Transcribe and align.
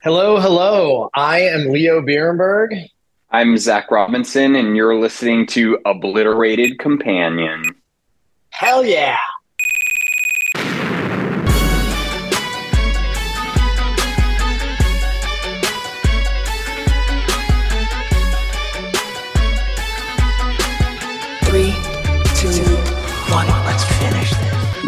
Hello, 0.00 0.38
hello. 0.38 1.10
I 1.12 1.40
am 1.40 1.70
Leo 1.70 2.00
Birenberg. 2.00 2.88
I'm 3.32 3.58
Zach 3.58 3.90
Robinson, 3.90 4.54
and 4.54 4.76
you're 4.76 4.94
listening 4.94 5.44
to 5.46 5.80
Obliterated 5.84 6.78
Companion. 6.78 7.64
Hell 8.50 8.84
yeah. 8.84 9.16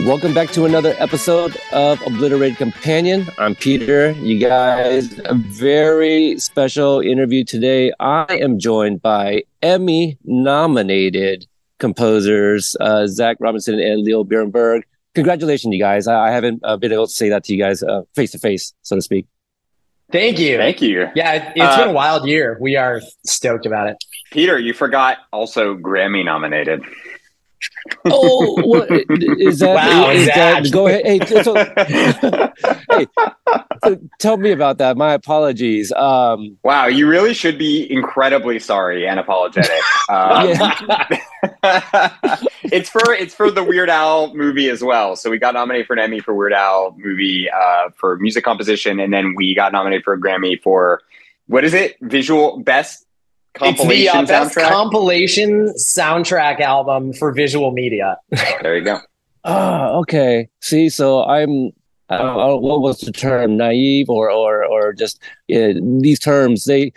Welcome 0.06 0.32
back 0.34 0.50
to 0.52 0.64
another 0.64 0.94
episode 0.98 1.56
of 1.72 2.00
Obliterated 2.06 2.56
Companion. 2.56 3.26
I'm 3.38 3.54
Peter. 3.54 4.12
You 4.12 4.38
guys, 4.38 5.18
a 5.26 5.34
very 5.34 6.38
special 6.38 7.00
interview 7.00 7.44
today. 7.44 7.92
I 8.00 8.24
am 8.30 8.58
joined 8.58 9.02
by 9.02 9.44
Emmy 9.62 10.18
nominated 10.24 11.46
composers 11.78 12.76
uh, 12.80 13.06
Zach 13.06 13.36
Robinson 13.40 13.78
and 13.78 14.02
Leo 14.02 14.24
Birenberg. 14.24 14.82
Congratulations, 15.14 15.72
you 15.74 15.80
guys. 15.80 16.06
I, 16.06 16.28
I 16.28 16.30
haven't 16.30 16.60
uh, 16.64 16.76
been 16.76 16.92
able 16.92 17.06
to 17.06 17.12
say 17.12 17.28
that 17.28 17.44
to 17.44 17.52
you 17.54 17.58
guys 17.58 17.82
face 18.14 18.32
to 18.32 18.38
face, 18.38 18.72
so 18.82 18.96
to 18.96 19.02
speak. 19.02 19.26
Thank 20.10 20.38
you. 20.40 20.56
Thank 20.56 20.82
you. 20.82 21.06
Yeah, 21.14 21.32
it, 21.34 21.42
has 21.58 21.74
Uh, 21.74 21.78
been 21.78 21.88
a 21.90 21.92
wild 21.92 22.26
year. 22.26 22.58
We 22.60 22.74
are 22.76 23.00
stoked 23.24 23.64
about 23.64 23.88
it. 23.88 23.96
Peter, 24.32 24.58
you 24.58 24.72
forgot 24.72 25.18
also 25.32 25.76
Grammy 25.76 26.24
nominated. 26.24 26.82
Oh, 28.06 28.60
what, 28.62 28.90
is 29.38 29.58
that? 29.58 29.74
Wow, 29.74 30.10
is 30.10 30.26
that 30.26 30.64
Zach. 30.64 30.72
go 30.72 30.86
ahead. 30.86 31.04
Hey, 31.04 31.42
so, 31.42 31.54
hey, 32.90 33.06
so 33.84 33.98
tell 34.18 34.36
me 34.36 34.52
about 34.52 34.78
that. 34.78 34.96
My 34.96 35.12
apologies. 35.12 35.92
Um, 35.92 36.56
Wow, 36.62 36.86
you 36.86 37.06
really 37.08 37.34
should 37.34 37.58
be 37.58 37.90
incredibly 37.90 38.58
sorry 38.58 39.06
and 39.06 39.20
apologetic. 39.20 39.70
Um, 40.10 40.48
it's 42.64 42.90
for 42.90 43.12
it's 43.12 43.32
for 43.32 43.48
the 43.50 43.62
Weird 43.62 43.88
Al 43.88 44.34
movie 44.34 44.68
as 44.68 44.82
well. 44.82 45.14
So 45.14 45.30
we 45.30 45.38
got 45.38 45.54
nominated 45.54 45.86
for 45.86 45.92
an 45.92 46.00
Emmy 46.00 46.18
for 46.18 46.34
Weird 46.34 46.52
Al 46.52 46.96
movie 46.98 47.48
uh, 47.48 47.90
for 47.94 48.16
music 48.16 48.42
composition, 48.42 48.98
and 48.98 49.12
then 49.12 49.34
we 49.36 49.54
got 49.54 49.70
nominated 49.70 50.02
for 50.02 50.14
a 50.14 50.20
Grammy 50.20 50.60
for 50.60 51.00
what 51.46 51.64
is 51.64 51.74
it? 51.74 51.96
Visual 52.00 52.58
best 52.58 53.06
It's 53.54 53.62
the 53.62 53.84
compilation 53.84 54.16
uh, 54.16 54.26
best 54.26 54.56
soundtrack. 54.56 54.68
compilation 54.68 55.74
soundtrack 55.74 56.60
album 56.60 57.12
for 57.12 57.32
visual 57.32 57.72
media. 57.72 58.16
there 58.62 58.76
you 58.76 58.84
go. 58.84 58.98
Ah, 59.44 59.90
okay. 59.90 60.48
See, 60.60 60.88
so 60.88 61.24
I'm. 61.24 61.72
I 62.08 62.18
don't 62.18 62.36
know, 62.36 62.56
what 62.56 62.80
was 62.80 63.00
the 63.00 63.12
term? 63.12 63.56
Naive 63.56 64.10
or 64.10 64.30
or 64.30 64.64
or 64.64 64.92
just 64.92 65.22
uh, 65.54 65.74
these 66.00 66.18
terms? 66.18 66.64
They 66.64 66.92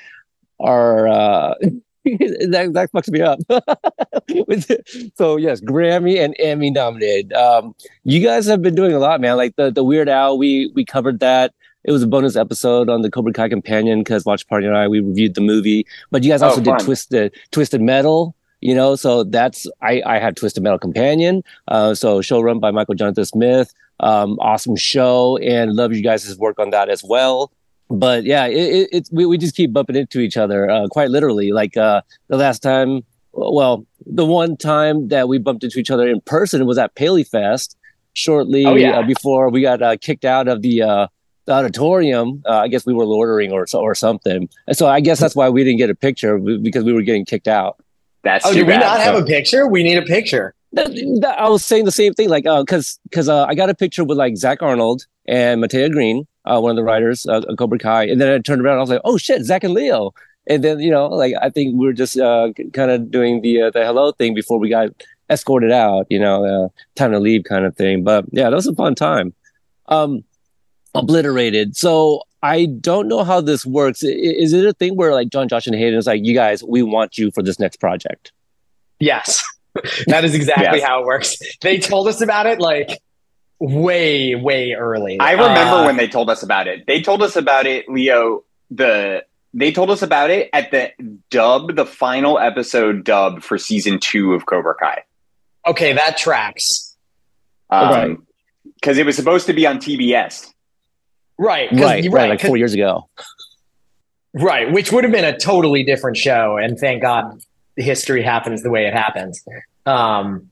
are. 0.59 1.08
Uh, 1.08 1.54
that 2.06 2.72
that 2.74 2.92
fucks 2.92 3.09
me 3.09 3.22
up. 3.22 3.40
so 5.16 5.38
yes, 5.38 5.62
Grammy 5.62 6.24
and 6.24 6.36
Emmy 6.40 6.72
nominated. 6.72 7.31
Um, 7.34 7.76
you 8.04 8.22
guys 8.22 8.46
have 8.48 8.62
been 8.62 8.76
doing 8.76 8.94
a 8.94 9.00
lot, 9.00 9.22
man. 9.22 9.38
Like 9.38 9.56
the 9.56 9.72
the 9.72 9.84
Weird 9.84 10.09
Al, 10.09 10.38
we 10.38 10.72
we 10.76 10.84
covered 10.84 11.20
that. 11.20 11.54
It 11.86 11.92
was 11.92 12.02
a 12.03 12.08
bonus 12.08 12.36
episode 12.36 12.89
on 12.89 13.02
the 13.02 13.12
Cobra 13.12 13.34
Kai 13.34 13.50
Companion 13.50 14.00
because 14.00 14.26
Watch 14.26 14.48
Party 14.48 14.67
and 14.67 14.76
I 14.78 14.88
we 14.88 15.00
reviewed 15.02 15.36
the 15.36 15.42
movie. 15.42 15.86
But 16.12 16.23
you 16.23 16.30
guys 16.31 16.42
Oh, 16.42 16.48
also 16.50 16.62
did. 16.62 16.80
Twisted 16.80 17.34
Twisted 17.52 17.81
Metal. 17.81 18.36
You 18.62 18.73
know, 18.75 18.95
so 18.95 19.23
that's 19.25 19.67
I 19.81 20.02
I 20.06 20.20
had 20.20 20.38
Twisted 20.38 20.64
Metal 20.64 20.80
Companion. 20.80 21.44
Uh, 21.67 21.94
so 21.94 22.22
show 22.22 22.40
run 22.42 22.59
by 22.59 22.72
Michael 22.72 22.95
Jonathan 22.95 23.25
Smith. 23.25 23.73
Um, 24.00 24.38
awesome 24.40 24.75
show, 24.78 25.38
and 25.38 25.73
love 25.75 25.94
you 25.94 26.02
guys' 26.02 26.38
work 26.38 26.59
on 26.59 26.70
that 26.72 26.90
as 26.90 27.03
well. 27.03 27.52
But 27.90 28.23
yeah, 28.23 28.47
it, 28.47 28.56
it, 28.56 28.90
it's 28.92 29.12
we, 29.12 29.25
we 29.25 29.38
just 29.38 29.56
keep 29.56 29.73
bumping 29.73 29.95
into 29.97 30.20
each 30.22 30.38
other, 30.38 30.70
uh, 30.70 30.88
quite 30.88 31.09
literally. 31.09 31.52
Like 31.52 31.75
uh, 31.78 32.02
the 32.30 32.38
last 32.38 32.59
time, 32.64 33.02
well, 33.34 33.86
the 34.06 34.25
one 34.25 34.56
time 34.58 35.09
that 35.09 35.28
we 35.28 35.38
bumped 35.38 35.63
into 35.66 35.78
each 35.80 35.91
other 35.91 36.07
in 36.07 36.22
person 36.22 36.66
was 36.66 36.78
at 36.78 36.96
Paley 36.96 37.24
Fest, 37.25 37.78
shortly 38.13 38.66
Oh, 38.66 38.75
yeah. 38.75 39.00
uh, 39.00 39.03
before 39.03 39.50
we 39.50 39.62
got 39.62 39.81
uh, 39.81 39.97
kicked 40.00 40.24
out 40.25 40.47
of 40.47 40.62
the. 40.62 40.81
Uh, 41.48 41.52
the 41.52 41.66
auditorium. 41.66 42.42
Uh, 42.46 42.59
I 42.59 42.68
guess 42.68 42.86
we 42.86 42.94
were 42.94 43.06
loitering 43.06 43.52
or 43.52 43.68
so, 43.68 43.80
or 43.80 43.96
something, 43.96 44.48
and 44.68 44.78
so 44.78 44.88
I 44.88 45.00
guess 45.00 45.20
that's 45.20 45.36
why 45.36 45.50
we 45.50 45.64
didn't 45.64 45.78
get 45.80 45.90
a 45.90 45.96
picture 45.96 46.38
because 46.40 46.84
we 46.84 46.94
were 46.94 47.02
getting 47.02 47.26
kicked 47.26 47.48
out. 47.48 47.78
That's 48.24 48.46
Oh, 48.46 48.50
too 48.54 48.59
did 48.59 48.68
we 48.68 48.78
not 48.78 49.02
have 49.02 49.16
a 49.16 49.26
picture? 49.26 49.68
We 49.68 49.84
need 49.84 49.98
a 49.98 50.02
picture. 50.04 50.54
That- 50.72 50.94
that- 51.22 51.40
I 51.40 51.50
was 51.50 51.64
saying 51.64 51.86
the 51.86 51.92
same 51.92 52.14
thing, 52.14 52.30
like, 52.30 52.48
uh, 52.48 52.64
cause, 52.64 52.98
cause, 53.12 53.28
uh, 53.28 53.44
I 53.46 53.54
got 53.54 53.70
a 53.70 53.76
picture 53.76 54.04
with 54.06 54.18
like 54.18 54.38
Zach 54.38 54.64
Arnold 54.64 55.06
and 55.28 55.62
Matea 55.62 55.92
Green, 55.92 56.26
uh, 56.46 56.59
one 56.62 56.72
of 56.72 56.78
the 56.78 56.84
writers, 56.84 57.28
uh, 57.28 57.42
of 57.48 57.58
Cobra 57.58 57.78
Kai. 57.78 58.06
And 58.06 58.20
then 58.22 58.30
I 58.34 58.40
turned 58.40 58.62
around, 58.62 58.78
I 58.78 58.81
was 58.81 58.90
like, 58.90 59.02
oh 59.04 59.18
shit, 59.18 59.44
Zach 59.44 59.64
and 59.66 59.74
Leo. 59.74 60.14
And 60.48 60.64
then, 60.64 60.80
you 60.80 60.90
know, 60.90 61.08
like, 61.10 61.34
I 61.42 61.50
think 61.50 61.75
we 61.78 61.88
are 61.90 61.94
just, 61.94 62.18
uh, 62.18 62.54
kind 62.72 62.90
of 62.92 63.12
doing 63.12 63.42
the, 63.42 63.64
uh, 63.64 63.70
the 63.72 63.86
hello 63.86 64.14
thing 64.14 64.34
before 64.34 64.58
we 64.58 64.70
got 64.70 64.90
escorted 65.30 65.72
out, 65.72 66.08
you 66.10 66.18
know, 66.20 66.46
uh, 66.46 66.70
time 66.96 67.12
to 67.12 67.20
leave 67.20 67.44
kind 67.44 67.66
of 67.66 67.75
thing. 67.75 68.04
But 68.04 68.25
yeah, 68.31 68.50
that 68.50 68.56
was 68.56 68.66
a 68.68 68.74
fun 68.74 68.96
time. 68.96 69.34
Um, 69.90 70.24
obliterated. 70.96 71.76
So 71.76 72.22
I 72.42 72.66
don't 72.66 73.08
know 73.08 73.24
how 73.24 73.42
this 73.42 73.66
works. 73.66 74.04
Is 74.04 74.54
it 74.54 74.66
a 74.66 74.74
thing 74.74 74.96
where 74.96 75.14
like 75.14 75.30
Jon, 75.30 75.48
Josh, 75.48 75.66
and 75.68 75.76
Hayden 75.76 75.98
is 75.98 76.08
like, 76.08 76.24
you 76.24 76.34
guys, 76.34 76.64
we 76.64 76.84
want 76.84 77.18
you 77.18 77.31
for 77.31 77.42
this 77.44 77.59
next 77.59 77.78
project? 77.78 78.31
Yes. 79.00 79.44
that 80.08 80.24
is 80.24 80.36
exactly 80.36 80.80
Yes. 80.80 80.88
how 80.88 81.02
it 81.02 81.06
works. 81.06 81.36
They 81.62 81.80
told 81.80 82.08
us 82.08 82.22
about 82.22 82.46
it 82.46 82.59
like 82.59 83.02
way, 83.59 84.36
way 84.36 84.74
early. 84.74 85.20
I 85.20 85.31
remember 85.31 85.78
Uh, 85.78 85.86
when 85.86 85.98
they 85.98 86.08
told 86.08 86.30
us 86.30 86.44
about 86.44 86.68
it. 86.68 86.86
They 86.86 87.02
told 87.02 87.24
us 87.24 87.36
about 87.36 87.66
it, 87.66 87.88
Leo. 87.90 88.44
The 88.72 89.24
they 89.56 89.72
told 89.72 89.92
us 89.92 90.02
about 90.02 90.31
it 90.31 90.50
at 90.52 90.72
the 90.72 90.92
dub, 91.30 91.75
the 91.75 91.86
final 91.86 92.40
episode 92.40 93.04
dub 93.04 93.44
for 93.44 93.58
season 93.60 94.00
two 94.00 94.34
of 94.34 94.48
Cobra 94.48 94.74
Kai. 94.74 95.04
Okay, 95.68 95.94
that 95.94 96.18
tracks. 96.18 96.96
Right. 97.72 98.06
Um, 98.12 98.28
because 98.75 98.98
it 98.98 99.06
was 99.06 99.16
supposed 99.16 99.46
to 99.48 99.54
be 99.54 99.66
on 99.68 99.78
TBS. 99.78 100.52
Right. 101.38 101.69
'cause- 101.69 101.79
Right, 101.79 102.09
right, 102.11 102.29
Like 102.29 102.41
four 102.41 102.57
years 102.57 102.73
ago. 102.73 103.07
Right, 104.33 104.71
which 104.71 104.91
would 104.91 105.03
have 105.03 105.13
been 105.13 105.25
a 105.25 105.38
totally 105.38 105.83
different 105.83 106.17
show, 106.17 106.57
and 106.57 106.77
thank 106.79 107.01
God 107.03 107.39
history 107.77 108.23
happens 108.23 108.63
the 108.63 108.69
way 108.71 108.85
it 108.88 108.94
happens. 108.94 109.44
Um, 109.85 110.49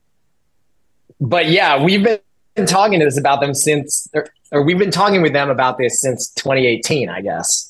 but 1.19 1.47
yeah, 1.49 1.83
we've 1.83 2.03
been 2.03 2.65
talking 2.67 2.99
to 2.99 3.05
this 3.05 3.17
about 3.17 3.41
them 3.41 3.53
since, 3.55 4.07
or, 4.13 4.27
or 4.51 4.61
we've 4.63 4.77
been 4.77 4.91
talking 4.91 5.21
with 5.23 5.33
them 5.33 5.49
about 5.49 5.77
this 5.79 5.99
since 5.99 6.29
2018, 6.35 7.09
I 7.09 7.21
guess. 7.21 7.67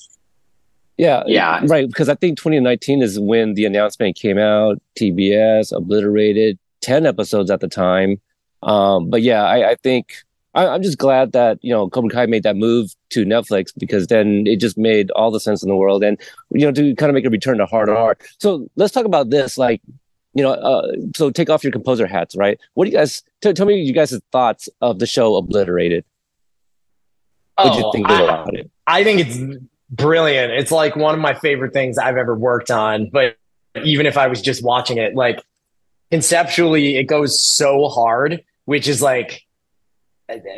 Yeah, 0.98 1.24
Yeah. 1.28 1.62
right. 1.68 1.88
Because 1.88 2.10
I 2.10 2.16
think 2.16 2.38
2019 2.38 3.02
is 3.02 3.18
when 3.20 3.54
the 3.56 3.66
announcement 3.66 4.16
came 4.18 4.38
out. 4.38 4.80
TBS 5.00 5.72
obliterated 5.76 6.60
10 6.82 7.06
episodes 7.06 7.50
at 7.50 7.60
the 7.62 7.68
time. 7.68 8.20
Um, 8.64 9.10
but 9.10 9.22
yeah, 9.22 9.44
I, 9.44 9.72
I 9.72 9.76
think 9.76 10.14
I, 10.54 10.68
I'm 10.68 10.84
just 10.84 10.98
glad 10.98 11.32
that 11.32 11.60
you 11.62 11.72
know 11.74 11.90
Cobra 11.90 12.10
Kai 12.10 12.26
made 12.26 12.44
that 12.44 12.56
move 12.58 12.94
to 13.12 13.26
Netflix 13.26 13.72
because 13.78 14.08
then 14.08 14.46
it 14.48 14.58
just 14.60 14.78
made 14.78 15.10
all 15.12 15.32
the 15.32 15.40
sense 15.40 15.64
in 15.64 15.70
the 15.70 15.76
world, 15.76 16.04
and 16.04 16.20
you 16.52 16.66
know 16.66 16.72
to 16.72 16.96
kind 16.96 17.10
of 17.10 17.14
make 17.14 17.26
a 17.26 17.30
return 17.30 17.58
to 17.60 17.66
hard 17.66 17.90
art. 17.90 18.22
So 18.40 18.68
let's 18.76 18.94
talk 18.94 19.06
about 19.06 19.30
this, 19.30 19.58
like. 19.58 19.82
You 20.34 20.44
know, 20.44 20.52
uh, 20.54 20.94
so 21.14 21.30
take 21.30 21.50
off 21.50 21.62
your 21.62 21.74
composer 21.74 22.08
hats, 22.08 22.38
right? 22.38 22.58
What 22.76 22.86
do 22.86 22.92
you 22.92 22.96
guys 22.96 23.22
t- 23.42 23.52
tell 23.52 23.66
me? 23.66 23.82
You 23.82 23.92
guys' 23.92 24.18
thoughts 24.32 24.70
of 24.80 24.98
the 24.98 25.06
show 25.06 25.36
Obliterated? 25.36 26.06
What 27.56 27.74
did 27.74 27.80
you 27.80 27.84
Oh, 27.86 27.92
think 27.92 28.10
I- 28.10 28.24
about 28.24 28.54
it? 28.54 28.72
I 28.88 29.04
think 29.04 29.20
it's 29.28 29.38
brilliant. 29.90 30.54
It's 30.54 30.72
like 30.72 30.96
one 30.96 31.14
of 31.14 31.20
my 31.20 31.34
favorite 31.34 31.74
things 31.74 31.98
I've 31.98 32.16
ever 32.16 32.34
worked 32.34 32.72
on. 32.72 33.10
But 33.12 33.36
even 33.84 34.06
if 34.06 34.18
I 34.18 34.28
was 34.28 34.42
just 34.42 34.64
watching 34.64 35.00
it, 35.00 35.16
like 35.16 35.44
conceptually, 36.12 36.96
it 36.96 37.04
goes 37.06 37.42
so 37.42 37.90
hard, 37.90 38.42
which 38.64 38.88
is 38.88 39.02
like 39.02 39.42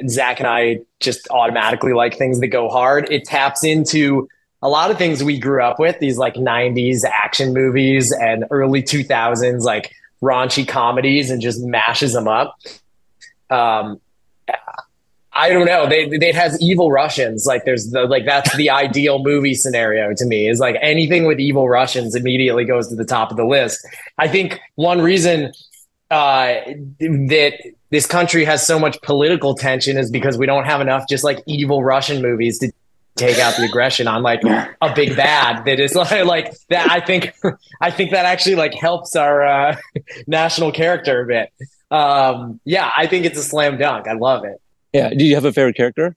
Zach 0.07 0.39
and 0.39 0.47
I 0.47 0.81
just 0.99 1.27
automatically 1.29 1.93
like 1.93 2.17
things 2.17 2.39
that 2.39 2.47
go 2.47 2.69
hard. 2.69 3.11
It 3.11 3.25
taps 3.25 3.63
into 3.63 4.27
a 4.61 4.69
lot 4.69 4.91
of 4.91 4.97
things 4.97 5.23
we 5.23 5.37
grew 5.39 5.63
up 5.63 5.79
with, 5.79 5.99
these 5.99 6.17
like 6.17 6.35
90s 6.35 7.03
action 7.03 7.53
movies 7.53 8.11
and 8.13 8.45
early 8.49 8.81
2000s, 8.81 9.61
like 9.63 9.91
raunchy 10.21 10.67
comedies, 10.67 11.29
and 11.29 11.41
just 11.41 11.61
mashes 11.61 12.13
them 12.13 12.27
up. 12.27 12.57
Um, 13.49 13.99
I 15.35 15.49
don't 15.49 15.65
know. 15.65 15.87
They 15.87 16.17
they 16.17 16.31
has 16.31 16.61
evil 16.61 16.91
Russians. 16.91 17.45
Like 17.45 17.65
there's 17.65 17.89
the 17.89 18.03
like 18.03 18.25
that's 18.25 18.55
the 18.55 18.69
ideal 18.69 19.23
movie 19.23 19.55
scenario 19.55 20.13
to 20.13 20.25
me. 20.25 20.47
Is 20.47 20.59
like 20.59 20.77
anything 20.79 21.25
with 21.25 21.39
evil 21.39 21.67
Russians 21.67 22.13
immediately 22.13 22.65
goes 22.65 22.87
to 22.89 22.95
the 22.95 23.05
top 23.05 23.31
of 23.31 23.37
the 23.37 23.45
list. 23.45 23.85
I 24.19 24.27
think 24.27 24.59
one 24.75 25.01
reason 25.01 25.51
uh, 26.11 26.53
that 26.99 27.53
this 27.93 28.07
country 28.07 28.43
has 28.43 28.65
so 28.65 28.79
much 28.79 28.99
political 29.03 29.53
tension 29.53 29.97
is 29.99 30.09
because 30.09 30.35
we 30.35 30.47
don't 30.47 30.65
have 30.65 30.81
enough 30.81 31.07
just 31.07 31.23
like 31.23 31.37
evil 31.45 31.83
Russian 31.83 32.23
movies 32.23 32.57
to 32.57 32.71
take 33.15 33.37
out 33.37 33.55
the 33.55 33.63
aggression 33.65 34.07
on 34.07 34.23
like 34.23 34.41
a 34.43 34.93
big 34.95 35.15
bad 35.15 35.63
that 35.65 35.79
is 35.79 35.93
like, 36.03 36.25
like 36.25 36.53
that. 36.69 36.89
I 36.89 36.99
think 36.99 37.33
I 37.81 37.91
think 37.91 38.09
that 38.09 38.25
actually 38.25 38.55
like 38.55 38.73
helps 38.73 39.15
our 39.15 39.43
uh, 39.43 39.75
national 40.27 40.71
character 40.71 41.21
a 41.21 41.25
bit. 41.27 41.53
Um, 41.91 42.59
yeah, 42.65 42.91
I 42.97 43.05
think 43.05 43.25
it's 43.27 43.37
a 43.37 43.43
slam 43.43 43.77
dunk. 43.77 44.07
I 44.07 44.13
love 44.13 44.43
it. 44.43 44.59
Yeah. 44.91 45.09
Do 45.13 45.23
you 45.23 45.35
have 45.35 45.45
a 45.45 45.53
favorite 45.53 45.77
character? 45.77 46.15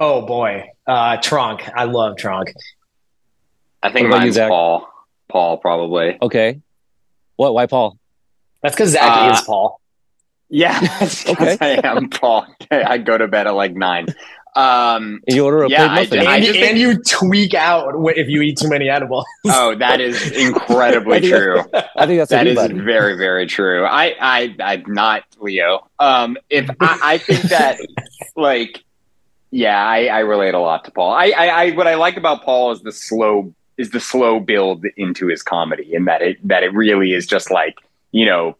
Oh 0.00 0.22
boy, 0.24 0.70
uh, 0.86 1.18
Trunk. 1.18 1.68
I 1.68 1.84
love 1.84 2.16
Trunk. 2.16 2.54
I 3.82 3.92
think 3.92 4.08
What 4.10 4.22
about 4.24 4.34
you. 4.34 4.48
Paul. 4.48 4.88
Paul 5.28 5.58
probably. 5.58 6.16
Okay. 6.22 6.60
What? 7.36 7.52
Why 7.52 7.66
Paul? 7.66 7.98
That's 8.62 8.74
because 8.74 8.92
Zach 8.92 9.02
Uh, 9.02 9.34
is 9.34 9.42
Paul. 9.42 9.78
Yeah, 10.50 10.78
that's 11.00 11.26
Okay. 11.28 11.34
'cause 11.34 11.58
I 11.60 11.80
am 11.84 12.08
Paul. 12.10 12.46
I 12.70 12.98
go 12.98 13.16
to 13.18 13.28
bed 13.28 13.46
at 13.46 13.54
like 13.54 13.74
nine. 13.74 14.06
Um, 14.56 15.20
And 15.26 15.36
you 15.36 15.44
order 15.44 15.62
a 15.62 15.68
Yeah, 15.68 15.86
plate 15.88 16.04
muffin. 16.10 16.18
did- 16.20 16.26
I 16.26 16.36
and, 16.36 16.44
just 16.44 16.58
and 16.58 16.78
you 16.78 16.98
tweak 17.02 17.54
out 17.54 17.94
if 18.16 18.28
you 18.28 18.42
eat 18.42 18.58
too 18.58 18.68
many 18.68 18.88
edibles. 18.88 19.24
oh, 19.46 19.74
that 19.76 20.00
is 20.00 20.32
incredibly 20.32 21.20
true. 21.20 21.60
I 21.96 22.06
think 22.06 22.18
that's 22.18 22.30
That 22.30 22.46
is 22.48 22.58
everybody. 22.58 22.84
very, 22.84 23.16
very 23.16 23.46
true. 23.46 23.84
I, 23.84 24.16
I, 24.20 24.56
I'm 24.60 24.84
not 24.92 25.22
Leo. 25.38 25.88
Um, 26.00 26.36
if 26.50 26.68
I, 26.80 26.98
I 27.02 27.18
think 27.18 27.42
that, 27.50 27.78
like, 28.36 28.82
yeah, 29.50 29.80
I, 29.86 30.06
I 30.06 30.18
relate 30.20 30.54
a 30.54 30.58
lot 30.60 30.84
to 30.86 30.90
Paul. 30.90 31.12
I, 31.12 31.26
I, 31.36 31.46
I, 31.66 31.70
what 31.72 31.86
I 31.86 31.94
like 31.94 32.16
about 32.16 32.42
Paul 32.42 32.72
is 32.72 32.80
the 32.82 32.90
slow, 32.92 33.54
is 33.76 33.90
the 33.90 34.00
slow 34.00 34.40
build 34.40 34.84
into 34.96 35.28
his 35.28 35.42
comedy, 35.42 35.94
and 35.94 36.08
that 36.08 36.20
it, 36.20 36.48
that 36.48 36.64
it 36.64 36.72
really 36.72 37.12
is 37.12 37.26
just 37.28 37.50
like, 37.52 37.76
you 38.12 38.26
know, 38.26 38.56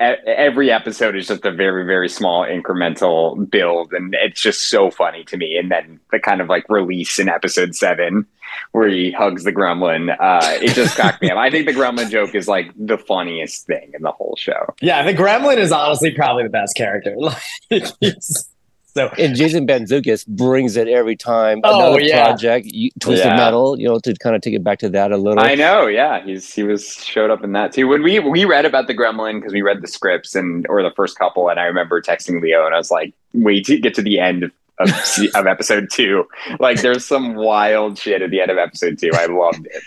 every 0.00 0.70
episode 0.70 1.16
is 1.16 1.28
just 1.28 1.44
a 1.44 1.50
very, 1.50 1.84
very 1.84 2.08
small 2.08 2.44
incremental 2.44 3.48
build, 3.50 3.92
and 3.92 4.14
it's 4.14 4.40
just 4.40 4.68
so 4.68 4.90
funny 4.90 5.24
to 5.24 5.36
me. 5.36 5.56
And 5.56 5.70
then 5.70 6.00
the 6.10 6.18
kind 6.18 6.40
of 6.40 6.48
like 6.48 6.64
release 6.68 7.18
in 7.18 7.28
episode 7.28 7.74
seven 7.74 8.26
where 8.72 8.88
he 8.88 9.10
hugs 9.10 9.42
the 9.44 9.52
gremlin. 9.52 10.14
Uh, 10.18 10.58
it 10.62 10.74
just 10.74 10.94
cracked 10.94 11.20
me 11.22 11.30
up. 11.30 11.38
I 11.38 11.50
think 11.50 11.66
the 11.66 11.72
gremlin 11.72 12.08
joke 12.10 12.34
is 12.34 12.46
like 12.46 12.70
the 12.76 12.98
funniest 12.98 13.66
thing 13.66 13.90
in 13.94 14.02
the 14.02 14.12
whole 14.12 14.36
show. 14.38 14.74
yeah, 14.80 15.02
the 15.02 15.12
Gremlin 15.14 15.56
is 15.58 15.72
honestly 15.72 16.12
probably 16.12 16.44
the 16.44 16.50
best 16.50 16.76
character. 16.76 17.14
Like, 17.70 17.92
he's- 18.00 18.48
so 18.96 19.08
and 19.18 19.34
Jason 19.36 19.66
Mantzoukas 19.66 20.26
brings 20.26 20.76
it 20.76 20.88
every 20.88 21.16
time. 21.16 21.60
Oh, 21.64 21.78
Another 21.78 22.00
yeah. 22.00 22.24
project, 22.24 22.66
you, 22.66 22.90
Twisted 23.00 23.26
Yeah. 23.26 23.36
Metal, 23.36 23.78
you 23.78 23.88
know, 23.88 23.98
to 24.00 24.14
kind 24.14 24.36
of 24.36 24.42
take 24.42 24.54
it 24.54 24.62
back 24.64 24.78
to 24.80 24.88
that 24.90 25.12
a 25.12 25.16
little. 25.16 25.40
I 25.42 25.54
know, 25.54 25.86
yeah, 25.86 26.24
he's 26.24 26.52
he 26.52 26.62
was 26.62 26.86
showed 27.04 27.30
up 27.30 27.42
in 27.44 27.52
that 27.52 27.72
too. 27.72 27.86
When 27.88 28.02
we 28.02 28.18
we 28.20 28.44
read 28.44 28.64
about 28.64 28.86
the 28.86 28.94
gremlin 28.94 29.40
because 29.40 29.52
we 29.52 29.62
read 29.62 29.82
the 29.82 29.88
scripts 29.88 30.34
and 30.34 30.66
or 30.68 30.82
the 30.82 30.92
first 30.92 31.18
couple, 31.18 31.48
and 31.48 31.58
I 31.60 31.64
remember 31.64 32.00
texting 32.00 32.40
Leo 32.40 32.64
and 32.66 32.74
I 32.74 32.78
was 32.78 32.90
like, 32.90 33.12
wait 33.32 33.66
to 33.66 33.78
get 33.78 33.94
to 33.94 34.02
the 34.02 34.18
end 34.20 34.44
of 34.44 34.52
of 35.34 35.46
episode 35.46 35.88
two. 35.92 36.26
Like, 36.58 36.80
there's 36.80 37.04
some 37.06 37.34
wild 37.36 37.96
shit 37.98 38.22
at 38.22 38.30
the 38.30 38.40
end 38.40 38.50
of 38.50 38.58
episode 38.58 38.98
two. 38.98 39.10
I 39.14 39.26
loved 39.26 39.66
it. 39.66 39.82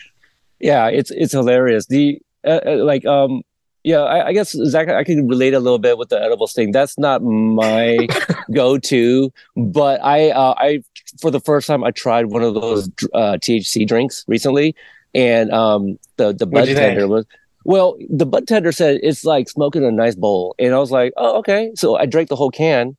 yeah, 0.59 0.87
it's 0.87 1.11
it's 1.11 1.33
hilarious. 1.33 1.85
The 1.87 2.19
uh, 2.45 2.59
uh, 2.65 2.75
like 2.83 3.05
um 3.05 3.41
yeah, 3.87 4.01
I, 4.01 4.27
I 4.27 4.33
guess 4.33 4.51
Zach, 4.51 4.89
I 4.89 5.05
can 5.05 5.29
relate 5.29 5.53
a 5.53 5.61
little 5.61 5.79
bit 5.79 5.97
with 5.97 6.09
the 6.09 6.21
edibles 6.21 6.51
thing. 6.51 6.73
That's 6.73 6.97
not 6.97 7.23
my 7.23 8.05
go-to, 8.51 9.31
but 9.55 10.03
I 10.03 10.31
uh, 10.31 10.55
I 10.57 10.81
for 11.21 11.31
the 11.31 11.39
first 11.39 11.67
time 11.67 11.85
I 11.85 11.91
tried 11.91 12.25
one 12.25 12.43
of 12.43 12.53
those 12.53 12.89
uh, 13.13 13.37
THC 13.39 13.87
drinks 13.87 14.25
recently, 14.27 14.75
and 15.15 15.51
um 15.51 15.97
the 16.17 16.33
the 16.33 16.45
bud 16.45 16.65
tender 16.65 17.01
think? 17.01 17.09
was. 17.09 17.25
Well, 17.63 17.97
the 18.09 18.25
bud 18.25 18.45
tender 18.45 18.73
said 18.73 18.99
it's 19.03 19.23
like 19.23 19.47
smoking 19.47 19.85
a 19.85 19.91
nice 19.91 20.15
bowl, 20.15 20.53
and 20.59 20.75
I 20.75 20.79
was 20.79 20.91
like, 20.91 21.13
"Oh, 21.15 21.39
okay." 21.39 21.71
So 21.75 21.95
I 21.95 22.05
drank 22.05 22.27
the 22.27 22.35
whole 22.35 22.51
can, 22.51 22.97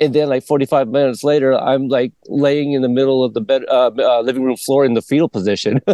and 0.00 0.14
then 0.14 0.28
like 0.28 0.44
45 0.44 0.88
minutes 0.88 1.24
later, 1.24 1.54
I'm 1.58 1.88
like 1.88 2.12
laying 2.26 2.72
in 2.72 2.82
the 2.82 2.88
middle 2.88 3.24
of 3.24 3.34
the 3.34 3.40
bed, 3.40 3.62
uh, 3.68 3.90
uh, 3.98 4.20
living 4.20 4.42
room 4.44 4.56
floor 4.56 4.84
in 4.84 4.94
the 4.94 5.02
fetal 5.02 5.28
position. 5.28 5.80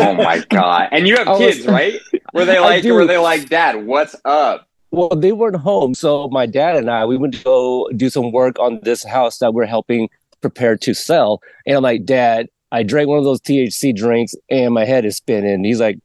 Oh 0.00 0.14
my 0.14 0.44
god! 0.50 0.88
And 0.92 1.06
you 1.08 1.16
have 1.16 1.28
I 1.28 1.32
was- 1.32 1.40
kids, 1.40 1.66
right? 1.66 2.00
Were 2.34 2.44
they 2.44 2.58
like? 2.68 2.84
Were 2.84 3.06
they 3.06 3.18
like, 3.18 3.48
Dad? 3.48 3.86
What's 3.86 4.14
up? 4.24 4.66
Well, 4.90 5.10
they 5.10 5.32
weren't 5.32 5.56
home, 5.56 5.94
so 5.94 6.28
my 6.28 6.46
dad 6.46 6.76
and 6.76 6.90
I 6.90 7.04
we 7.04 7.16
went 7.18 7.34
to 7.34 7.44
go 7.44 7.88
do 7.96 8.08
some 8.10 8.32
work 8.32 8.58
on 8.58 8.80
this 8.82 9.04
house 9.04 9.38
that 9.38 9.52
we're 9.54 9.66
helping 9.66 10.08
prepare 10.40 10.76
to 10.78 10.94
sell. 10.94 11.40
And 11.66 11.76
I'm 11.76 11.82
like, 11.82 12.04
Dad, 12.04 12.46
I 12.72 12.82
drank 12.84 13.08
one 13.08 13.18
of 13.18 13.24
those 13.24 13.40
THC 13.40 13.94
drinks 13.94 14.34
and 14.50 14.72
my 14.72 14.84
head 14.84 15.04
is 15.04 15.16
spinning. 15.16 15.64
He's 15.64 15.80
like, 15.80 15.98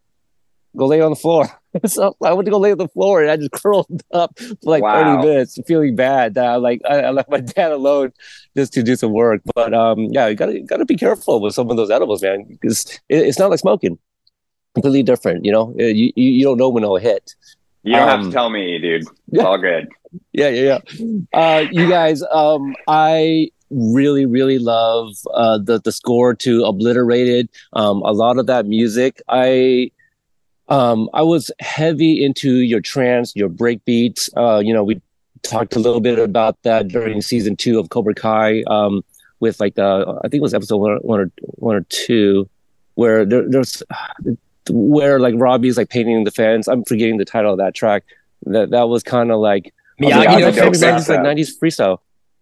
Go 0.75 0.87
lay 0.87 0.99
on 1.01 1.11
the 1.11 1.15
floor. 1.15 1.47
so 1.85 2.15
I 2.23 2.33
went 2.33 2.45
to 2.45 2.51
go 2.51 2.59
lay 2.59 2.71
on 2.71 2.77
the 2.77 2.87
floor 2.87 3.21
and 3.21 3.31
I 3.31 3.37
just 3.37 3.51
curled 3.63 4.03
up 4.11 4.37
for 4.39 4.55
like 4.63 4.83
Wow. 4.83 5.21
30 5.21 5.27
minutes, 5.27 5.59
feeling 5.67 5.95
bad. 5.95 6.33
That 6.35 6.45
I 6.45 6.55
like 6.57 6.81
I, 6.87 7.01
I 7.01 7.09
left 7.11 7.29
my 7.29 7.39
dad 7.55 7.71
alone 7.71 8.11
just 8.55 8.73
to 8.73 8.83
do 8.83 8.95
some 8.95 9.11
work. 9.13 9.41
But 9.55 9.73
um, 9.73 9.99
yeah, 10.11 10.27
you 10.27 10.35
gotta 10.35 10.53
you 10.59 10.65
gotta 10.65 10.85
be 10.85 10.95
careful 10.97 11.41
with 11.41 11.53
some 11.53 11.69
of 11.71 11.77
those 11.77 11.89
edibles, 11.91 12.21
man, 12.23 12.45
because 12.49 12.85
it, 13.09 13.25
it's 13.27 13.39
not 13.39 13.49
like 13.49 13.59
smoking. 13.59 13.97
Completely 14.75 15.03
different, 15.03 15.45
you 15.45 15.51
know. 15.51 15.73
Uh, 15.79 15.83
You 15.85 16.11
you, 16.15 16.29
you 16.31 16.43
don't 16.43 16.57
know 16.57 16.69
when 16.69 16.83
it'll 16.83 16.97
hit. 16.97 17.35
You 17.83 17.95
don't 17.95 18.07
have 18.07 18.19
Um, 18.21 18.25
to 18.27 18.31
tell 18.31 18.49
me, 18.49 18.79
dude. 18.79 19.01
It's 19.01 19.11
yeah. 19.31 19.43
all 19.43 19.57
good. 19.57 19.87
yeah 20.31 20.49
yeah 20.49 20.77
yeah 20.93 21.07
uh 21.33 21.65
you 21.71 21.89
guys 21.89 22.21
um 22.31 22.75
i 22.87 23.49
really 23.71 24.27
really 24.27 24.59
love 24.59 25.09
uh 25.33 25.57
the 25.57 25.79
the 25.83 25.91
score 25.91 26.35
to 26.35 26.63
obliterated 26.65 27.49
um 27.73 28.03
a 28.03 28.11
lot 28.11 28.37
of 28.37 28.45
that 28.45 28.67
music 28.67 29.19
i 29.27 29.89
um 30.69 31.09
i 31.13 31.21
was 31.21 31.51
heavy 31.59 32.23
into 32.23 32.57
your 32.57 32.81
trance 32.81 33.35
your 33.35 33.49
break 33.49 33.83
beats 33.85 34.29
uh 34.37 34.61
you 34.63 34.73
know 34.73 34.83
we 34.83 35.01
talked 35.41 35.75
a 35.75 35.79
little 35.79 35.99
bit 35.99 36.17
about 36.19 36.61
that 36.63 36.87
during 36.87 37.21
season 37.21 37.55
two 37.55 37.79
of 37.79 37.89
cobra 37.89 38.15
kai 38.15 38.63
um 38.67 39.03
with 39.39 39.59
like 39.59 39.77
uh 39.77 40.19
i 40.23 40.27
think 40.29 40.35
it 40.35 40.41
was 40.41 40.53
episode 40.53 40.77
one, 40.77 40.97
one 40.97 41.19
or 41.19 41.31
one 41.55 41.75
or 41.75 41.85
two 41.89 42.49
where 42.95 43.25
there, 43.25 43.47
there's 43.49 43.83
where 44.69 45.19
like 45.19 45.33
robbie's 45.37 45.77
like 45.77 45.89
painting 45.89 46.23
the 46.23 46.31
fence 46.31 46.67
i'm 46.67 46.85
forgetting 46.85 47.17
the 47.17 47.25
title 47.25 47.51
of 47.51 47.57
that 47.57 47.75
track 47.75 48.03
that 48.45 48.69
that 48.69 48.87
was 48.87 49.03
kind 49.03 49.31
of 49.31 49.39
like 49.39 49.73
like, 49.99 50.13
Miyagi 50.13 50.35
oh, 50.35 50.39
no 50.39 50.45
that's 50.45 50.55
Dope 50.57 50.65
maybe 50.65 50.77
stuff. 50.77 50.97
just 50.97 51.09
like 51.09 51.19
90s 51.19 51.59
freestyle. 51.59 51.99